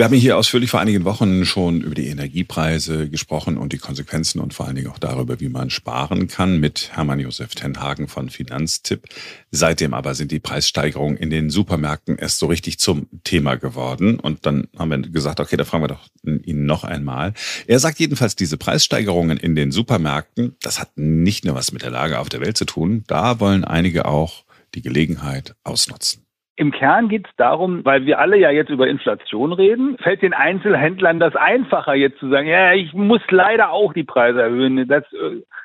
Wir 0.00 0.06
haben 0.06 0.14
hier 0.14 0.38
ausführlich 0.38 0.70
vor 0.70 0.80
einigen 0.80 1.04
Wochen 1.04 1.44
schon 1.44 1.82
über 1.82 1.94
die 1.94 2.06
Energiepreise 2.06 3.10
gesprochen 3.10 3.58
und 3.58 3.74
die 3.74 3.78
Konsequenzen 3.78 4.40
und 4.40 4.54
vor 4.54 4.64
allen 4.64 4.76
Dingen 4.76 4.88
auch 4.88 4.98
darüber, 4.98 5.40
wie 5.40 5.50
man 5.50 5.68
sparen 5.68 6.26
kann 6.26 6.58
mit 6.58 6.92
Hermann 6.94 7.20
Josef 7.20 7.54
Tenhagen 7.54 8.08
von 8.08 8.30
Finanztipp. 8.30 9.04
Seitdem 9.50 9.92
aber 9.92 10.14
sind 10.14 10.32
die 10.32 10.40
Preissteigerungen 10.40 11.18
in 11.18 11.28
den 11.28 11.50
Supermärkten 11.50 12.16
erst 12.16 12.38
so 12.38 12.46
richtig 12.46 12.78
zum 12.78 13.08
Thema 13.24 13.56
geworden. 13.56 14.18
Und 14.18 14.46
dann 14.46 14.68
haben 14.78 14.88
wir 14.88 15.00
gesagt, 15.00 15.38
okay, 15.38 15.58
da 15.58 15.66
fragen 15.66 15.84
wir 15.84 15.88
doch 15.88 16.08
ihn 16.24 16.64
noch 16.64 16.84
einmal. 16.84 17.34
Er 17.66 17.78
sagt 17.78 17.98
jedenfalls, 17.98 18.34
diese 18.34 18.56
Preissteigerungen 18.56 19.36
in 19.36 19.54
den 19.54 19.70
Supermärkten, 19.70 20.56
das 20.62 20.80
hat 20.80 20.96
nicht 20.96 21.44
nur 21.44 21.56
was 21.56 21.72
mit 21.72 21.82
der 21.82 21.90
Lage 21.90 22.20
auf 22.20 22.30
der 22.30 22.40
Welt 22.40 22.56
zu 22.56 22.64
tun. 22.64 23.04
Da 23.06 23.38
wollen 23.38 23.66
einige 23.66 24.06
auch 24.06 24.44
die 24.74 24.80
Gelegenheit 24.80 25.56
ausnutzen. 25.62 26.24
Im 26.56 26.72
Kern 26.72 27.08
geht 27.08 27.26
es 27.26 27.36
darum, 27.36 27.84
weil 27.84 28.04
wir 28.04 28.18
alle 28.18 28.36
ja 28.36 28.50
jetzt 28.50 28.70
über 28.70 28.86
Inflation 28.86 29.52
reden, 29.52 29.96
fällt 29.98 30.20
den 30.20 30.34
Einzelhändlern 30.34 31.18
das 31.18 31.34
einfacher 31.34 31.94
jetzt 31.94 32.18
zu 32.18 32.28
sagen, 32.28 32.48
ja, 32.48 32.74
ich 32.74 32.92
muss 32.92 33.22
leider 33.30 33.70
auch 33.70 33.94
die 33.94 34.04
Preise 34.04 34.42
erhöhen. 34.42 34.86
Das, 34.86 35.04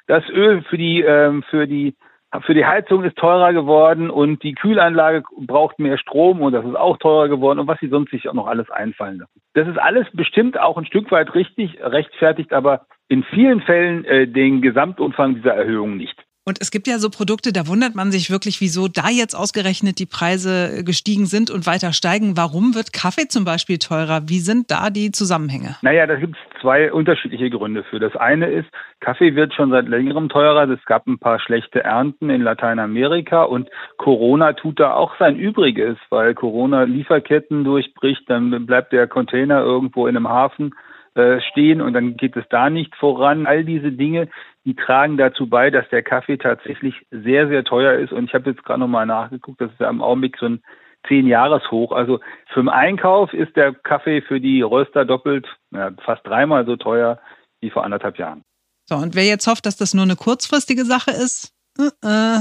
das 0.07 0.23
Öl 0.29 0.61
für 0.63 0.77
die, 0.77 1.01
ähm, 1.01 1.43
für 1.49 1.67
die 1.67 1.95
für 2.41 2.53
die 2.53 2.65
Heizung 2.65 3.03
ist 3.03 3.17
teurer 3.17 3.53
geworden 3.53 4.09
und 4.09 4.43
die 4.43 4.53
Kühlanlage 4.53 5.23
braucht 5.37 5.79
mehr 5.79 5.97
Strom 5.97 6.41
und 6.41 6.53
das 6.53 6.65
ist 6.65 6.75
auch 6.75 6.97
teurer 6.97 7.29
geworden 7.29 7.59
und 7.59 7.67
was 7.67 7.79
sie 7.79 7.87
sonst 7.87 8.11
sich 8.11 8.27
auch 8.27 8.33
noch 8.33 8.47
alles 8.47 8.69
einfallen 8.69 9.19
lassen. 9.19 9.41
Das 9.53 9.67
ist 9.67 9.77
alles 9.77 10.07
bestimmt 10.11 10.59
auch 10.59 10.77
ein 10.77 10.85
Stück 10.85 11.11
weit 11.11 11.33
richtig, 11.33 11.77
rechtfertigt 11.81 12.51
aber 12.53 12.85
in 13.07 13.23
vielen 13.23 13.61
Fällen 13.61 14.03
äh, 14.05 14.27
den 14.27 14.61
Gesamtumfang 14.61 15.35
dieser 15.35 15.53
Erhöhung 15.53 15.97
nicht. 15.97 16.24
Und 16.47 16.61
es 16.61 16.69
gibt 16.69 16.85
ja 16.85 16.99
so 16.99 17.09
Produkte, 17.09 17.51
da 17.51 17.65
wundert 17.65 17.95
man 17.95 18.11
sich 18.11 18.29
wirklich, 18.29 18.61
wieso 18.61 18.87
da 18.87 19.09
jetzt 19.09 19.33
ausgerechnet 19.33 19.97
die 19.97 20.05
Preise 20.05 20.83
gestiegen 20.83 21.25
sind 21.25 21.49
und 21.49 21.65
weiter 21.65 21.91
steigen. 21.91 22.37
Warum 22.37 22.75
wird 22.75 22.93
Kaffee 22.93 23.27
zum 23.27 23.45
Beispiel 23.45 23.79
teurer? 23.79 24.29
Wie 24.29 24.37
sind 24.37 24.69
da 24.69 24.91
die 24.91 25.11
Zusammenhänge? 25.11 25.77
Naja, 25.81 26.05
da 26.05 26.17
gibt 26.17 26.35
es 26.35 26.61
zwei 26.61 26.93
unterschiedliche 26.93 27.49
Gründe 27.49 27.83
für. 27.89 27.97
Das 27.99 28.15
eine 28.15 28.45
ist, 28.51 28.69
Kaffee 28.99 29.33
wird 29.33 29.55
schon 29.55 29.71
seit 29.71 29.87
längerem 29.87 30.29
teurer. 30.29 30.69
Es 30.69 30.85
gab 30.85 31.07
ein 31.07 31.17
paar 31.17 31.39
schlechte 31.39 31.83
Ernten 31.83 32.29
in 32.29 32.43
Lateinamerika 32.43 33.41
und 33.41 33.67
Corona 33.97 34.53
tut 34.53 34.79
da 34.79 34.93
auch 34.93 35.17
sein 35.17 35.37
Übriges, 35.37 35.97
weil 36.11 36.35
Corona 36.35 36.83
Lieferketten 36.83 37.63
durchbricht, 37.63 38.21
dann 38.29 38.67
bleibt 38.67 38.93
der 38.93 39.07
Container 39.07 39.61
irgendwo 39.61 40.05
in 40.05 40.15
einem 40.15 40.29
Hafen 40.29 40.75
äh, 41.15 41.39
stehen 41.51 41.81
und 41.81 41.93
dann 41.93 42.17
geht 42.17 42.35
es 42.35 42.45
da 42.49 42.69
nicht 42.69 42.95
voran. 42.95 43.47
All 43.47 43.63
diese 43.63 43.91
Dinge, 43.91 44.27
die 44.65 44.75
tragen 44.75 45.17
dazu 45.17 45.47
bei, 45.47 45.69
dass 45.69 45.87
der 45.89 46.03
Kaffee 46.03 46.37
tatsächlich 46.37 46.95
sehr, 47.09 47.47
sehr 47.47 47.63
teuer 47.63 47.93
ist. 47.99 48.11
Und 48.11 48.25
ich 48.25 48.33
habe 48.33 48.49
jetzt 48.49 48.63
gerade 48.63 48.79
nochmal 48.79 49.05
nachgeguckt, 49.05 49.61
das 49.61 49.71
ist 49.71 49.79
ja 49.79 49.89
im 49.89 50.01
Augenblick 50.01 50.37
so 50.37 50.47
ein 50.47 50.61
zehn 51.07 51.27
Jahreshoch. 51.27 51.91
Also 51.91 52.19
für 52.53 52.61
den 52.61 52.69
Einkauf 52.69 53.33
ist 53.33 53.55
der 53.55 53.73
Kaffee 53.73 54.21
für 54.21 54.39
die 54.39 54.61
Röster 54.61 55.05
doppelt, 55.05 55.47
ja, 55.71 55.91
fast 56.03 56.25
dreimal 56.27 56.65
so 56.65 56.75
teuer 56.75 57.19
wie 57.61 57.69
vor 57.69 57.83
anderthalb 57.83 58.17
Jahren. 58.17 58.43
So, 58.85 58.95
und 58.95 59.15
wer 59.15 59.23
jetzt 59.23 59.47
hofft, 59.47 59.65
dass 59.65 59.77
das 59.77 59.93
nur 59.93 60.03
eine 60.03 60.15
kurzfristige 60.15 60.83
Sache 60.83 61.11
ist, 61.11 61.53
äh, 61.77 62.39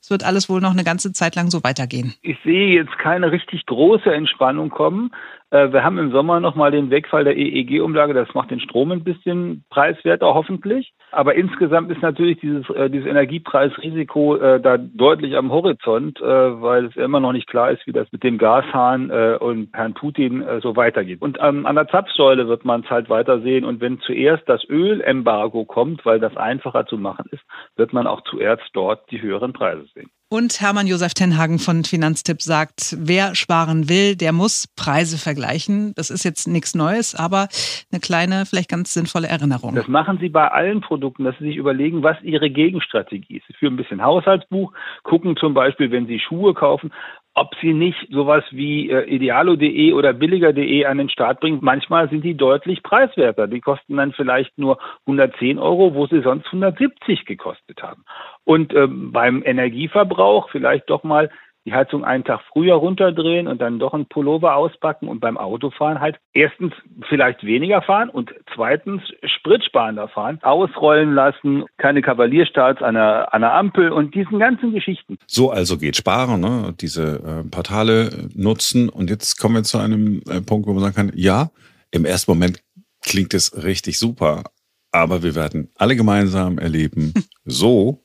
es 0.00 0.10
wird 0.10 0.24
alles 0.24 0.48
wohl 0.48 0.60
noch 0.60 0.72
eine 0.72 0.84
ganze 0.84 1.12
Zeit 1.12 1.36
lang 1.36 1.50
so 1.50 1.62
weitergehen. 1.62 2.14
Ich 2.22 2.38
sehe 2.44 2.74
jetzt 2.74 2.98
keine 2.98 3.30
richtig 3.30 3.66
große 3.66 4.12
Entspannung 4.12 4.70
kommen. 4.70 5.12
Äh, 5.54 5.72
wir 5.72 5.84
haben 5.84 5.98
im 5.98 6.10
Sommer 6.10 6.40
nochmal 6.40 6.72
den 6.72 6.90
Wegfall 6.90 7.22
der 7.22 7.36
EEG-Umlage. 7.36 8.12
Das 8.12 8.34
macht 8.34 8.50
den 8.50 8.58
Strom 8.58 8.90
ein 8.90 9.04
bisschen 9.04 9.64
preiswerter, 9.70 10.34
hoffentlich. 10.34 10.92
Aber 11.12 11.36
insgesamt 11.36 11.92
ist 11.92 12.02
natürlich 12.02 12.40
dieses, 12.40 12.68
äh, 12.70 12.90
dieses 12.90 13.06
Energiepreisrisiko 13.06 14.34
äh, 14.36 14.60
da 14.60 14.78
deutlich 14.78 15.36
am 15.36 15.52
Horizont, 15.52 16.20
äh, 16.20 16.24
weil 16.24 16.86
es 16.86 16.96
immer 16.96 17.20
noch 17.20 17.32
nicht 17.32 17.46
klar 17.46 17.70
ist, 17.70 17.86
wie 17.86 17.92
das 17.92 18.10
mit 18.10 18.24
dem 18.24 18.36
Gashahn 18.36 19.10
äh, 19.10 19.36
und 19.38 19.68
Herrn 19.72 19.94
Putin 19.94 20.42
äh, 20.42 20.60
so 20.60 20.74
weitergeht. 20.74 21.22
Und 21.22 21.38
ähm, 21.40 21.66
an 21.66 21.76
der 21.76 21.86
Zapfsäule 21.86 22.48
wird 22.48 22.64
man 22.64 22.80
es 22.80 22.90
halt 22.90 23.08
weiter 23.08 23.40
sehen. 23.40 23.64
Und 23.64 23.80
wenn 23.80 24.00
zuerst 24.00 24.48
das 24.48 24.68
Ölembargo 24.68 25.64
kommt, 25.64 26.04
weil 26.04 26.18
das 26.18 26.36
einfacher 26.36 26.86
zu 26.86 26.98
machen 26.98 27.26
ist, 27.30 27.44
wird 27.76 27.92
man 27.92 28.08
auch 28.08 28.22
zuerst 28.22 28.68
dort 28.72 29.08
die 29.12 29.22
höheren 29.22 29.52
Preise 29.52 29.84
sehen. 29.94 30.10
Und 30.30 30.60
Hermann 30.60 30.86
Josef 30.86 31.14
Tenhagen 31.14 31.58
von 31.58 31.84
Finanztipp 31.84 32.40
sagt, 32.42 32.96
wer 32.98 33.34
sparen 33.34 33.88
will, 33.88 34.16
der 34.16 34.32
muss 34.32 34.66
Preise 34.74 35.18
vergleichen. 35.18 35.92
Das 35.96 36.10
ist 36.10 36.24
jetzt 36.24 36.48
nichts 36.48 36.74
Neues, 36.74 37.14
aber 37.14 37.48
eine 37.92 38.00
kleine, 38.00 38.44
vielleicht 38.46 38.70
ganz 38.70 38.94
sinnvolle 38.94 39.28
Erinnerung. 39.28 39.74
Das 39.74 39.86
machen 39.86 40.18
Sie 40.20 40.30
bei 40.30 40.48
allen 40.48 40.80
Produkten, 40.80 41.24
dass 41.24 41.38
Sie 41.38 41.44
sich 41.44 41.56
überlegen, 41.56 42.02
was 42.02 42.20
Ihre 42.22 42.50
Gegenstrategie 42.50 43.36
ist. 43.36 43.46
Sie 43.46 43.52
führen 43.52 43.74
ein 43.74 43.76
bisschen 43.76 44.02
Haushaltsbuch, 44.02 44.72
gucken 45.02 45.36
zum 45.36 45.54
Beispiel, 45.54 45.90
wenn 45.90 46.06
Sie 46.06 46.18
Schuhe 46.18 46.54
kaufen, 46.54 46.90
ob 47.34 47.54
sie 47.60 47.72
nicht 47.72 47.98
sowas 48.10 48.44
wie 48.50 48.90
äh, 48.90 49.04
idealo.de 49.04 49.92
oder 49.92 50.12
billiger.de 50.12 50.84
an 50.84 50.98
den 50.98 51.08
Start 51.08 51.40
bringen. 51.40 51.58
Manchmal 51.62 52.08
sind 52.08 52.24
die 52.24 52.36
deutlich 52.36 52.82
preiswerter. 52.82 53.48
Die 53.48 53.60
kosten 53.60 53.96
dann 53.96 54.12
vielleicht 54.12 54.56
nur 54.56 54.78
110 55.06 55.58
Euro, 55.58 55.94
wo 55.94 56.06
sie 56.06 56.22
sonst 56.22 56.46
170 56.46 57.26
gekostet 57.26 57.82
haben. 57.82 58.04
Und 58.44 58.72
ähm, 58.74 59.10
beim 59.10 59.42
Energieverbrauch 59.44 60.48
vielleicht 60.50 60.88
doch 60.88 61.02
mal 61.02 61.30
die 61.66 61.72
Heizung 61.72 62.04
einen 62.04 62.24
Tag 62.24 62.40
früher 62.52 62.74
runterdrehen 62.74 63.48
und 63.48 63.60
dann 63.60 63.78
doch 63.78 63.94
einen 63.94 64.06
Pullover 64.06 64.56
auspacken 64.56 65.08
und 65.08 65.20
beim 65.20 65.38
Autofahren 65.38 66.00
halt 66.00 66.16
erstens 66.34 66.74
vielleicht 67.08 67.42
weniger 67.44 67.80
fahren 67.80 68.10
und 68.10 68.34
zweitens 68.54 69.02
spritsparender 69.24 70.08
fahren, 70.08 70.38
ausrollen 70.42 71.14
lassen, 71.14 71.64
keine 71.78 72.02
Kavalierstarts 72.02 72.82
an 72.82 72.94
der, 72.94 73.32
an 73.32 73.40
der 73.40 73.54
Ampel 73.54 73.92
und 73.92 74.14
diesen 74.14 74.38
ganzen 74.38 74.72
Geschichten. 74.72 75.18
So 75.26 75.50
also 75.50 75.78
geht 75.78 75.96
sparen, 75.96 76.40
ne? 76.40 76.74
diese 76.78 77.44
äh, 77.44 77.48
Portale 77.48 78.28
nutzen 78.34 78.90
und 78.90 79.08
jetzt 79.08 79.38
kommen 79.38 79.54
wir 79.54 79.62
zu 79.62 79.78
einem 79.78 80.22
äh, 80.28 80.42
Punkt, 80.42 80.66
wo 80.66 80.72
man 80.74 80.82
sagen 80.82 80.94
kann, 80.94 81.12
ja, 81.14 81.50
im 81.90 82.04
ersten 82.04 82.30
Moment 82.30 82.60
klingt 83.00 83.32
es 83.32 83.64
richtig 83.64 83.98
super, 83.98 84.44
aber 84.92 85.22
wir 85.22 85.34
werden 85.34 85.70
alle 85.76 85.96
gemeinsam 85.96 86.58
erleben, 86.58 87.14
so 87.44 88.02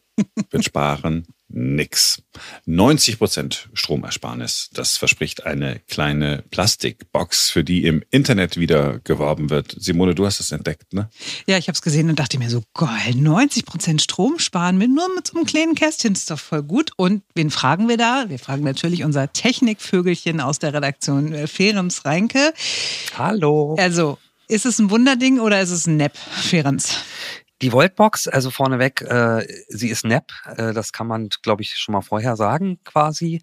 wird 0.49 0.63
Sparen 0.63 1.25
nix. 1.49 2.21
90 2.65 3.17
Prozent 3.17 3.69
Stromersparnis. 3.73 4.69
Das 4.73 4.97
verspricht 4.97 5.45
eine 5.45 5.79
kleine 5.88 6.43
Plastikbox, 6.51 7.49
für 7.49 7.63
die 7.63 7.83
im 7.83 8.03
Internet 8.12 8.57
wieder 8.57 8.99
geworben 8.99 9.49
wird. 9.49 9.75
Simone, 9.77 10.15
du 10.15 10.25
hast 10.25 10.39
es 10.39 10.51
entdeckt, 10.51 10.93
ne? 10.93 11.09
Ja, 11.47 11.57
ich 11.57 11.67
habe 11.67 11.75
es 11.75 11.81
gesehen 11.81 12.09
und 12.09 12.19
dachte 12.19 12.38
mir 12.38 12.49
so, 12.49 12.63
geil, 12.73 13.15
90 13.15 13.65
Prozent 13.65 14.01
Strom 14.01 14.39
sparen 14.39 14.77
mit 14.77 14.89
nur 14.89 15.13
mit 15.15 15.27
so 15.27 15.38
einem 15.38 15.45
kleinen 15.45 15.75
Kästchen 15.75 16.13
ist 16.13 16.29
doch 16.29 16.39
voll 16.39 16.63
gut. 16.63 16.91
Und 16.97 17.23
wen 17.35 17.49
fragen 17.51 17.88
wir 17.89 17.97
da? 17.97 18.25
Wir 18.27 18.39
fragen 18.39 18.63
natürlich 18.63 19.03
unser 19.03 19.31
Technikvögelchen 19.33 20.41
aus 20.41 20.59
der 20.59 20.73
Redaktion 20.73 21.33
äh, 21.33 21.47
Ferems 21.47 22.05
Reinke. 22.05 22.53
Hallo. 23.17 23.75
Also 23.79 24.17
Ist 24.47 24.65
es 24.65 24.79
ein 24.79 24.89
Wunderding 24.89 25.39
oder 25.39 25.62
ist 25.62 25.71
es 25.71 25.85
ein 25.88 25.97
Nepp, 25.97 26.17
Ferenz? 26.17 26.97
Die 27.61 27.71
Voltbox, 27.71 28.27
also 28.27 28.51
vorneweg, 28.51 29.01
äh, 29.01 29.45
sie 29.67 29.89
ist 29.89 30.05
Nepp. 30.05 30.31
Äh, 30.45 30.73
das 30.73 30.93
kann 30.93 31.07
man, 31.07 31.29
glaube 31.43 31.61
ich, 31.61 31.77
schon 31.77 31.93
mal 31.93 32.01
vorher 32.01 32.35
sagen, 32.35 32.79
quasi. 32.85 33.41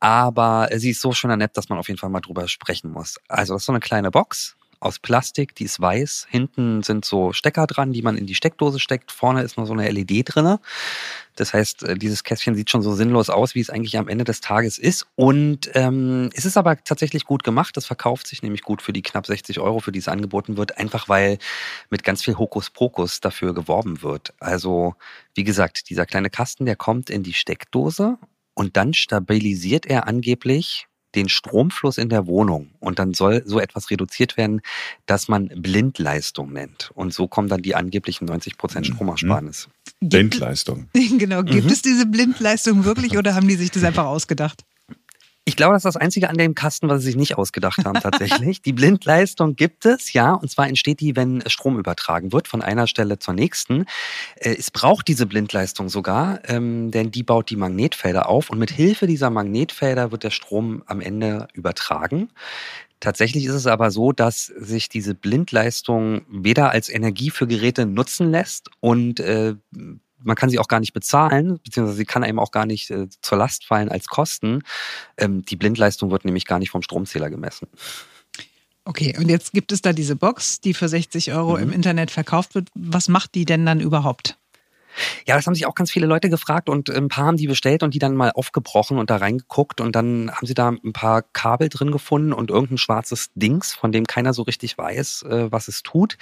Aber 0.00 0.68
sie 0.74 0.90
ist 0.90 1.00
so 1.00 1.12
schöner 1.12 1.36
Nepp, 1.36 1.54
dass 1.54 1.68
man 1.68 1.78
auf 1.78 1.88
jeden 1.88 1.98
Fall 1.98 2.10
mal 2.10 2.20
drüber 2.20 2.48
sprechen 2.48 2.90
muss. 2.90 3.18
Also, 3.28 3.54
das 3.54 3.62
ist 3.62 3.66
so 3.66 3.72
eine 3.72 3.80
kleine 3.80 4.10
Box 4.10 4.56
aus 4.84 4.98
Plastik, 4.98 5.54
die 5.54 5.64
ist 5.64 5.80
weiß. 5.80 6.26
Hinten 6.28 6.82
sind 6.82 7.04
so 7.04 7.32
Stecker 7.32 7.66
dran, 7.66 7.92
die 7.92 8.02
man 8.02 8.16
in 8.16 8.26
die 8.26 8.34
Steckdose 8.34 8.78
steckt. 8.78 9.12
Vorne 9.12 9.42
ist 9.42 9.56
nur 9.56 9.66
so 9.66 9.72
eine 9.72 9.90
LED 9.90 10.34
drinne. 10.34 10.60
Das 11.36 11.52
heißt, 11.52 11.82
äh, 11.82 11.94
dieses 11.96 12.22
Kästchen 12.22 12.54
sieht 12.54 12.70
schon 12.70 12.82
so 12.82 12.94
sinnlos 12.94 13.30
aus, 13.30 13.54
wie 13.54 13.60
es 13.60 13.70
eigentlich 13.70 13.98
am 13.98 14.08
Ende 14.08 14.24
des 14.24 14.40
Tages 14.40 14.78
ist. 14.78 15.06
Und 15.16 15.70
ähm, 15.74 16.30
es 16.34 16.44
ist 16.44 16.56
aber 16.56 16.82
tatsächlich 16.84 17.24
gut 17.24 17.42
gemacht. 17.42 17.76
Das 17.76 17.86
verkauft 17.86 18.26
sich 18.26 18.42
nämlich 18.42 18.62
gut 18.62 18.82
für 18.82 18.92
die 18.92 19.02
knapp 19.02 19.26
60 19.26 19.58
Euro, 19.58 19.80
für 19.80 19.92
die 19.92 19.98
es 19.98 20.08
angeboten 20.08 20.56
wird, 20.56 20.78
einfach 20.78 21.08
weil 21.08 21.38
mit 21.90 22.04
ganz 22.04 22.22
viel 22.22 22.36
Hokuspokus 22.36 23.20
dafür 23.20 23.54
geworben 23.54 24.02
wird. 24.02 24.34
Also, 24.38 24.94
wie 25.34 25.44
gesagt, 25.44 25.90
dieser 25.90 26.06
kleine 26.06 26.30
Kasten, 26.30 26.66
der 26.66 26.76
kommt 26.76 27.10
in 27.10 27.22
die 27.22 27.34
Steckdose 27.34 28.18
und 28.54 28.76
dann 28.76 28.94
stabilisiert 28.94 29.86
er 29.86 30.06
angeblich 30.06 30.86
den 31.14 31.28
Stromfluss 31.28 31.98
in 31.98 32.08
der 32.08 32.26
Wohnung. 32.26 32.70
Und 32.80 32.98
dann 32.98 33.14
soll 33.14 33.42
so 33.46 33.60
etwas 33.60 33.90
reduziert 33.90 34.36
werden, 34.36 34.60
dass 35.06 35.28
man 35.28 35.48
Blindleistung 35.48 36.52
nennt. 36.52 36.90
Und 36.94 37.14
so 37.14 37.28
kommen 37.28 37.48
dann 37.48 37.62
die 37.62 37.74
angeblichen 37.74 38.26
90 38.26 38.58
Prozent 38.58 38.88
mhm. 38.88 38.94
Stromersparnis. 38.94 39.68
Blindleistung. 40.00 40.88
Genau. 41.24 41.42
Gibt 41.42 41.66
mhm. 41.66 41.70
es 41.70 41.82
diese 41.82 42.06
Blindleistung 42.06 42.84
wirklich 42.84 43.16
oder 43.16 43.34
haben 43.34 43.46
die 43.46 43.54
sich 43.54 43.70
das 43.70 43.84
einfach 43.84 44.04
ausgedacht? 44.04 44.64
Ich 45.46 45.56
glaube, 45.56 45.74
das 45.74 45.80
ist 45.84 45.94
das 45.94 45.96
Einzige 45.98 46.30
an 46.30 46.38
dem 46.38 46.54
Kasten, 46.54 46.88
was 46.88 47.00
sie 47.00 47.08
sich 47.08 47.16
nicht 47.16 47.36
ausgedacht 47.36 47.84
haben 47.84 48.00
tatsächlich. 48.00 48.62
die 48.62 48.72
Blindleistung 48.72 49.56
gibt 49.56 49.84
es, 49.84 50.14
ja, 50.14 50.32
und 50.32 50.50
zwar 50.50 50.68
entsteht 50.68 51.00
die, 51.00 51.16
wenn 51.16 51.42
Strom 51.46 51.78
übertragen 51.78 52.32
wird 52.32 52.48
von 52.48 52.62
einer 52.62 52.86
Stelle 52.86 53.18
zur 53.18 53.34
nächsten. 53.34 53.84
Äh, 54.36 54.56
es 54.58 54.70
braucht 54.70 55.06
diese 55.06 55.26
Blindleistung 55.26 55.90
sogar, 55.90 56.40
ähm, 56.48 56.90
denn 56.90 57.10
die 57.10 57.22
baut 57.22 57.50
die 57.50 57.56
Magnetfelder 57.56 58.26
auf 58.26 58.48
und 58.48 58.58
mit 58.58 58.70
Hilfe 58.70 59.06
dieser 59.06 59.28
Magnetfelder 59.28 60.10
wird 60.12 60.24
der 60.24 60.30
Strom 60.30 60.82
am 60.86 61.02
Ende 61.02 61.48
übertragen. 61.52 62.30
Tatsächlich 63.00 63.44
ist 63.44 63.54
es 63.54 63.66
aber 63.66 63.90
so, 63.90 64.12
dass 64.12 64.46
sich 64.46 64.88
diese 64.88 65.14
Blindleistung 65.14 66.22
weder 66.30 66.70
als 66.70 66.88
Energie 66.88 67.28
für 67.28 67.46
Geräte 67.46 67.84
nutzen 67.84 68.30
lässt 68.30 68.70
und 68.80 69.20
äh, 69.20 69.56
man 70.24 70.36
kann 70.36 70.50
sie 70.50 70.58
auch 70.58 70.68
gar 70.68 70.80
nicht 70.80 70.92
bezahlen, 70.92 71.60
beziehungsweise 71.62 71.96
sie 71.96 72.04
kann 72.04 72.24
einem 72.24 72.38
auch 72.38 72.50
gar 72.50 72.66
nicht 72.66 72.90
äh, 72.90 73.08
zur 73.20 73.38
Last 73.38 73.64
fallen 73.64 73.88
als 73.88 74.06
Kosten. 74.06 74.62
Ähm, 75.16 75.44
die 75.44 75.56
Blindleistung 75.56 76.10
wird 76.10 76.24
nämlich 76.24 76.46
gar 76.46 76.58
nicht 76.58 76.70
vom 76.70 76.82
Stromzähler 76.82 77.30
gemessen. 77.30 77.68
Okay, 78.86 79.16
und 79.18 79.30
jetzt 79.30 79.52
gibt 79.52 79.72
es 79.72 79.80
da 79.80 79.92
diese 79.92 80.14
Box, 80.14 80.60
die 80.60 80.74
für 80.74 80.88
60 80.88 81.32
Euro 81.32 81.56
mhm. 81.56 81.62
im 81.62 81.72
Internet 81.72 82.10
verkauft 82.10 82.54
wird. 82.54 82.68
Was 82.74 83.08
macht 83.08 83.34
die 83.34 83.46
denn 83.46 83.64
dann 83.64 83.80
überhaupt? 83.80 84.36
Ja, 85.26 85.34
das 85.34 85.46
haben 85.46 85.54
sich 85.54 85.66
auch 85.66 85.74
ganz 85.74 85.90
viele 85.90 86.06
Leute 86.06 86.30
gefragt 86.30 86.68
und 86.68 86.88
ein 86.90 87.08
paar 87.08 87.26
haben 87.26 87.36
die 87.36 87.48
bestellt 87.48 87.82
und 87.82 87.94
die 87.94 87.98
dann 87.98 88.14
mal 88.14 88.30
aufgebrochen 88.30 88.98
und 88.98 89.10
da 89.10 89.16
reingeguckt 89.16 89.80
und 89.80 89.96
dann 89.96 90.30
haben 90.30 90.46
sie 90.46 90.54
da 90.54 90.68
ein 90.68 90.92
paar 90.92 91.22
Kabel 91.22 91.68
drin 91.68 91.90
gefunden 91.90 92.32
und 92.32 92.50
irgendein 92.50 92.78
schwarzes 92.78 93.30
Dings, 93.34 93.74
von 93.74 93.90
dem 93.90 94.06
keiner 94.06 94.32
so 94.32 94.42
richtig 94.42 94.78
weiß, 94.78 95.22
äh, 95.22 95.50
was 95.50 95.68
es 95.68 95.82
tut. 95.82 96.16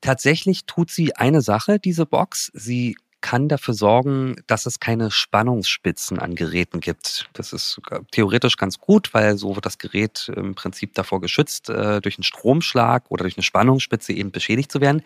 Tatsächlich 0.00 0.66
tut 0.66 0.90
sie 0.90 1.16
eine 1.16 1.40
Sache, 1.40 1.78
diese 1.78 2.04
Box. 2.04 2.50
Sie 2.54 2.96
kann 3.20 3.48
dafür 3.48 3.74
sorgen, 3.74 4.36
dass 4.46 4.66
es 4.66 4.80
keine 4.80 5.10
Spannungsspitzen 5.10 6.18
an 6.18 6.34
Geräten 6.34 6.80
gibt. 6.80 7.28
Das 7.32 7.52
ist 7.52 7.80
theoretisch 8.10 8.56
ganz 8.56 8.78
gut, 8.78 9.14
weil 9.14 9.36
so 9.36 9.54
wird 9.54 9.66
das 9.66 9.78
Gerät 9.78 10.30
im 10.34 10.54
Prinzip 10.54 10.94
davor 10.94 11.20
geschützt, 11.20 11.68
äh, 11.68 12.00
durch 12.00 12.18
einen 12.18 12.24
Stromschlag 12.24 13.04
oder 13.08 13.24
durch 13.24 13.36
eine 13.36 13.42
Spannungsspitze 13.42 14.12
eben 14.12 14.30
beschädigt 14.30 14.70
zu 14.70 14.80
werden. 14.80 15.02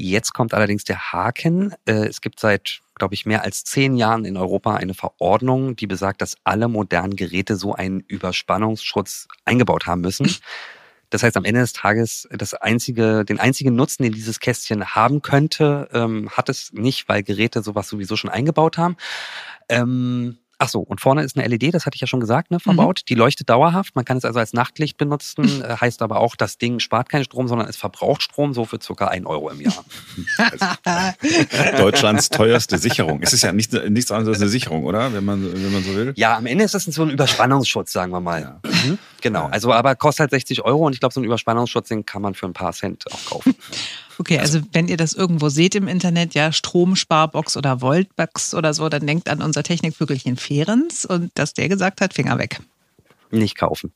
Jetzt 0.00 0.32
kommt 0.32 0.54
allerdings 0.54 0.84
der 0.84 1.12
Haken. 1.12 1.74
Äh, 1.84 2.06
es 2.06 2.20
gibt 2.20 2.38
seit, 2.38 2.80
glaube 2.94 3.14
ich, 3.14 3.26
mehr 3.26 3.42
als 3.42 3.64
zehn 3.64 3.96
Jahren 3.96 4.24
in 4.24 4.36
Europa 4.36 4.76
eine 4.76 4.94
Verordnung, 4.94 5.74
die 5.74 5.88
besagt, 5.88 6.22
dass 6.22 6.36
alle 6.44 6.68
modernen 6.68 7.16
Geräte 7.16 7.56
so 7.56 7.74
einen 7.74 8.00
Überspannungsschutz 8.00 9.26
eingebaut 9.44 9.86
haben 9.86 10.02
müssen. 10.02 10.32
Das 11.10 11.22
heißt, 11.22 11.36
am 11.36 11.44
Ende 11.44 11.60
des 11.60 11.72
Tages, 11.72 12.28
das 12.30 12.54
einzige, 12.54 13.24
den 13.24 13.40
einzigen 13.40 13.74
Nutzen, 13.74 14.02
den 14.02 14.12
dieses 14.12 14.40
Kästchen 14.40 14.94
haben 14.94 15.22
könnte, 15.22 15.88
ähm, 15.92 16.28
hat 16.30 16.48
es 16.48 16.72
nicht, 16.72 17.08
weil 17.08 17.22
Geräte 17.22 17.62
sowas 17.62 17.88
sowieso 17.88 18.16
schon 18.16 18.30
eingebaut 18.30 18.78
haben. 18.78 18.96
Ähm, 19.68 20.38
Ach 20.60 20.68
so, 20.68 20.80
und 20.80 21.00
vorne 21.00 21.22
ist 21.22 21.38
eine 21.38 21.46
LED, 21.46 21.72
das 21.72 21.86
hatte 21.86 21.94
ich 21.94 22.00
ja 22.00 22.08
schon 22.08 22.18
gesagt, 22.18 22.50
ne, 22.50 22.58
verbaut. 22.58 23.02
Mhm. 23.02 23.06
Die 23.08 23.14
leuchtet 23.14 23.48
dauerhaft. 23.48 23.94
Man 23.94 24.04
kann 24.04 24.16
es 24.16 24.24
also 24.24 24.40
als 24.40 24.52
Nachtlicht 24.52 24.96
benutzen. 24.96 25.46
Äh, 25.58 25.76
heißt 25.76 26.02
aber 26.02 26.20
auch, 26.20 26.36
das 26.36 26.58
Ding 26.58 26.78
spart 26.78 27.08
keinen 27.08 27.24
Strom, 27.24 27.48
sondern 27.48 27.68
es 27.68 27.76
verbraucht 27.76 28.22
Strom, 28.22 28.54
so 28.54 28.64
für 28.64 28.78
circa 28.80 29.08
ein 29.08 29.26
Euro 29.26 29.50
im 29.50 29.60
Jahr. 29.60 29.84
Deutschlands 31.78 32.28
teuerste 32.28 32.78
Sicherung. 32.78 33.20
Es 33.22 33.32
ist 33.32 33.42
ja 33.42 33.52
nicht, 33.52 33.72
nichts 33.72 34.12
anderes 34.12 34.36
als 34.36 34.42
eine 34.42 34.50
Sicherung, 34.50 34.84
oder? 34.84 35.12
Wenn 35.12 35.24
man, 35.24 35.42
wenn 35.42 35.72
man 35.72 35.82
so 35.82 35.94
will. 35.94 36.12
Ja, 36.16 36.36
am 36.36 36.46
Ende 36.46 36.64
ist 36.64 36.74
es 36.74 36.84
so 36.84 37.02
ein 37.02 37.10
Überspannungsschutz, 37.10 37.92
sagen 37.92 38.12
wir 38.12 38.20
mal. 38.20 38.40
Ja. 38.40 38.60
Mhm. 38.62 38.98
Genau. 39.20 39.46
Also, 39.46 39.72
aber 39.72 39.96
kostet 39.96 40.20
halt 40.20 40.30
60 40.30 40.64
Euro 40.64 40.86
und 40.86 40.92
ich 40.92 41.00
glaube, 41.00 41.12
so 41.12 41.20
ein 41.20 41.24
Überspannungsschutz, 41.24 41.88
den 41.88 42.06
kann 42.06 42.22
man 42.22 42.34
für 42.34 42.46
ein 42.46 42.52
paar 42.52 42.72
Cent 42.72 43.04
auch 43.12 43.24
kaufen. 43.24 43.54
Okay, 44.18 44.38
also 44.38 44.60
wenn 44.72 44.88
ihr 44.88 44.96
das 44.96 45.12
irgendwo 45.12 45.48
seht 45.48 45.76
im 45.76 45.86
Internet, 45.86 46.34
ja, 46.34 46.50
Stromsparbox 46.50 47.56
oder 47.56 47.80
Voltbox 47.80 48.52
oder 48.52 48.74
so, 48.74 48.88
dann 48.88 49.06
denkt 49.06 49.28
an 49.28 49.42
unser 49.42 49.62
Technikvögelchen 49.62 50.36
Fehrens 50.36 51.04
und 51.04 51.30
dass 51.34 51.52
der 51.52 51.68
gesagt 51.68 52.00
hat, 52.00 52.14
Finger 52.14 52.36
weg. 52.38 52.60
Nicht 53.30 53.56
kaufen. 53.56 53.92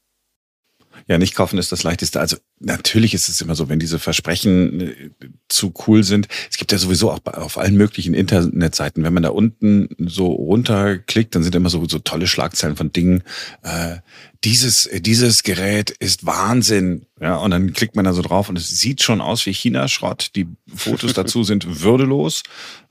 Ja, 1.12 1.18
nicht 1.18 1.35
kaufen 1.35 1.59
ist 1.59 1.70
das 1.70 1.83
leichteste. 1.83 2.20
Also 2.20 2.38
natürlich 2.59 3.12
ist 3.12 3.29
es 3.29 3.38
immer 3.42 3.55
so, 3.55 3.68
wenn 3.68 3.79
diese 3.79 3.98
Versprechen 3.98 4.81
äh, 4.81 5.11
zu 5.46 5.75
cool 5.87 6.05
sind. 6.05 6.27
Es 6.51 6.57
gibt 6.57 6.72
ja 6.72 6.79
sowieso 6.79 7.11
auch 7.11 7.18
auf 7.27 7.59
allen 7.59 7.77
möglichen 7.77 8.14
Internetseiten, 8.14 9.05
wenn 9.05 9.12
man 9.12 9.22
da 9.22 9.29
unten 9.29 9.90
so 9.98 10.29
runterklickt, 10.29 11.35
dann 11.35 11.42
sind 11.42 11.55
immer 11.55 11.68
so, 11.68 11.87
so 11.87 11.98
tolle 11.98 12.27
Schlagzeilen 12.27 12.77
von 12.77 12.94
Dingen. 12.94 13.25
Äh, 13.62 13.96
dieses, 14.42 14.88
dieses 14.90 15.42
Gerät 15.42 15.90
ist 15.90 16.25
Wahnsinn. 16.25 17.05
Ja, 17.20 17.37
und 17.37 17.51
dann 17.51 17.75
klickt 17.75 17.94
man 17.94 18.07
da 18.07 18.14
so 18.14 18.22
drauf 18.22 18.48
und 18.48 18.57
es 18.57 18.70
sieht 18.70 19.03
schon 19.03 19.20
aus 19.20 19.44
wie 19.44 19.53
China-Schrott. 19.53 20.31
Die 20.35 20.46
Fotos 20.75 21.12
dazu 21.14 21.44
sind 21.44 21.83
würdelos. 21.83 22.42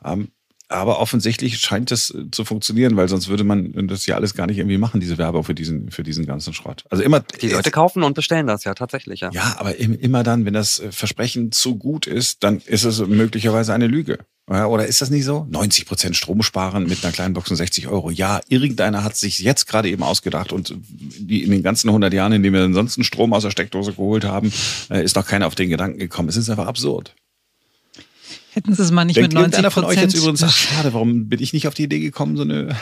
Ähm, 0.06 0.28
aber 0.72 1.00
offensichtlich 1.00 1.60
scheint 1.60 1.92
das 1.92 2.12
äh, 2.12 2.30
zu 2.32 2.46
funktionieren, 2.46 2.96
weil 2.98 3.08
sonst 3.08 3.28
würde 3.28 3.44
man 3.44 3.88
das 3.88 4.06
ja 4.06 4.16
alles 4.16 4.34
gar 4.34 4.48
nicht 4.48 4.58
irgendwie 4.58 4.78
machen, 4.78 5.00
diese 5.00 5.18
Werbung 5.18 5.44
für 5.44 5.56
diesen, 5.56 5.92
für 5.92 6.04
diesen 6.04 6.26
ganzen 6.26 6.54
Schrott. 6.54 6.86
Also 6.90 7.04
immer. 7.04 7.22
Die 7.42 7.50
Leute 7.50 7.72
kaufen 7.72 8.04
und 8.04 8.14
bestellen 8.14 8.48
das, 8.48 8.64
ja, 8.64 8.74
tatsächlich, 8.74 9.22
ja. 9.22 9.30
Ja, 9.34 9.56
aber 9.58 9.78
immer 9.78 10.24
dann, 10.24 10.46
wenn 10.46 10.54
das 10.54 10.80
äh, 10.80 10.92
Versprechen 10.92 11.52
zu 11.52 11.78
gut 11.78 12.08
ist, 12.08 12.44
dann 12.44 12.62
ist 12.66 12.84
es 12.84 13.06
möglicherweise 13.06 13.74
eine 13.74 13.88
Lüge. 13.88 14.20
Oder 14.48 14.86
ist 14.86 15.02
das 15.02 15.10
nicht 15.10 15.24
so? 15.24 15.48
90 15.50 15.86
Prozent 15.86 16.18
Strom 16.18 16.42
sparen 16.42 16.86
mit 16.86 17.04
einer 17.04 17.14
kleinen 17.14 17.34
Box 17.34 17.50
und 17.52 17.56
60 17.56 17.88
Euro. 17.88 18.10
Ja, 18.10 18.42
irgendeiner 18.50 19.02
hat 19.04 19.16
sich 19.16 19.40
jetzt 19.40 19.66
gerade 19.66 19.90
eben 19.90 20.04
ausgedacht 20.04 20.52
und 20.52 20.76
die 20.82 21.44
in 21.44 21.52
den 21.52 21.64
ganzen 21.64 21.88
100 21.88 22.12
Jahren, 22.12 22.34
in 22.34 22.44
denen 22.44 22.56
wir 22.56 22.64
ansonsten 22.64 23.06
Strom 23.06 23.32
aus 23.34 23.44
der 23.44 23.52
Steckdose 23.52 23.94
geholt 23.94 24.26
haben, 24.26 24.52
äh, 24.90 25.04
ist 25.04 25.16
noch 25.16 25.26
keiner 25.26 25.48
auf 25.48 25.56
den 25.56 25.70
Gedanken 25.70 26.00
gekommen. 26.00 26.28
Es 26.28 26.36
ist 26.36 26.50
einfach 26.50 26.68
absurd. 26.68 27.16
Hätten 28.54 28.74
Sie 28.74 28.84
es 28.84 28.92
mal 28.92 29.06
nicht 29.06 29.16
Denkt 29.16 29.34
mit 29.34 29.42
90 29.42 29.60
einer 29.60 29.72
von 29.72 29.86
euch 29.86 29.98
jetzt 29.98 30.16
übrigens, 30.16 30.44
ach, 30.44 30.52
schade, 30.52 30.94
warum 30.94 31.30
bin 31.30 31.42
ich 31.42 31.54
nicht 31.54 31.68
auf 31.68 31.74
die 31.74 31.84
Idee 31.84 32.00
gekommen, 32.00 32.36
so 32.36 32.44
eine 32.44 32.76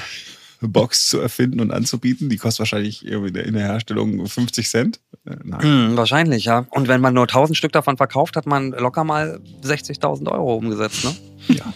Box 0.61 1.07
zu 1.07 1.19
erfinden 1.19 1.59
und 1.59 1.71
anzubieten? 1.71 2.27
Die 2.29 2.37
kostet 2.37 2.59
wahrscheinlich 2.59 3.05
irgendwie 3.05 3.39
in 3.39 3.53
der 3.53 3.63
Herstellung 3.63 4.25
50 4.25 4.67
Cent. 4.67 4.99
Äh, 5.25 5.35
hm, 5.61 5.95
wahrscheinlich, 5.95 6.45
ja. 6.45 6.65
Und 6.71 6.87
wenn 6.87 7.01
man 7.01 7.13
nur 7.13 7.23
1000 7.23 7.55
Stück 7.55 7.71
davon 7.71 7.97
verkauft, 7.97 8.35
hat 8.35 8.47
man 8.47 8.71
locker 8.71 9.03
mal 9.03 9.41
60.000 9.63 10.31
Euro 10.31 10.55
umgesetzt, 10.55 11.03
ne? 11.03 11.15
Ja. 11.55 11.73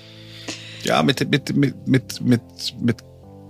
Ja, 0.84 1.04
mit, 1.04 1.30
mit, 1.30 1.56
mit, 1.56 1.88
mit, 1.88 2.22
mit, 2.22 2.42
mit 2.82 2.98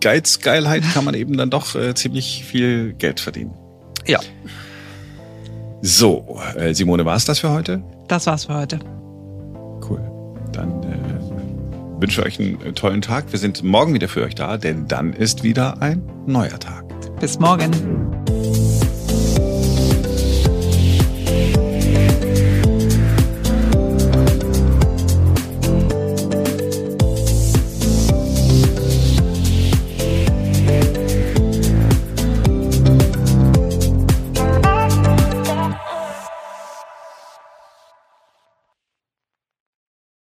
Geizgeilheit 0.02 0.84
kann 0.94 1.06
man 1.06 1.16
eben 1.16 1.38
dann 1.38 1.50
doch 1.50 1.74
äh, 1.76 1.96
ziemlich 1.96 2.44
viel 2.44 2.94
Geld 2.94 3.22
verdienen. 3.22 3.54
Ja. 4.06 4.20
So, 5.82 6.42
äh, 6.56 6.74
Simone, 6.74 7.06
war 7.06 7.16
es 7.16 7.26
das 7.26 7.40
für 7.40 7.50
heute? 7.50 7.82
Das 8.10 8.28
war's 8.28 8.46
für 8.46 8.56
heute. 8.56 8.80
Dann 10.54 10.84
äh, 10.84 12.02
wünsche 12.02 12.22
ich 12.22 12.28
euch 12.28 12.40
einen 12.40 12.62
äh, 12.62 12.74
tollen 12.74 13.02
Tag. 13.02 13.32
Wir 13.32 13.40
sind 13.40 13.64
morgen 13.64 13.94
wieder 13.94 14.08
für 14.08 14.24
euch 14.24 14.36
da, 14.36 14.58
denn 14.58 14.88
dann 14.88 15.14
ist 15.14 15.44
wieder 15.44 15.82
ein 15.82 16.02
neuer 16.26 16.60
Tag. 16.60 16.86
Bis 17.20 17.40
morgen. 17.40 17.72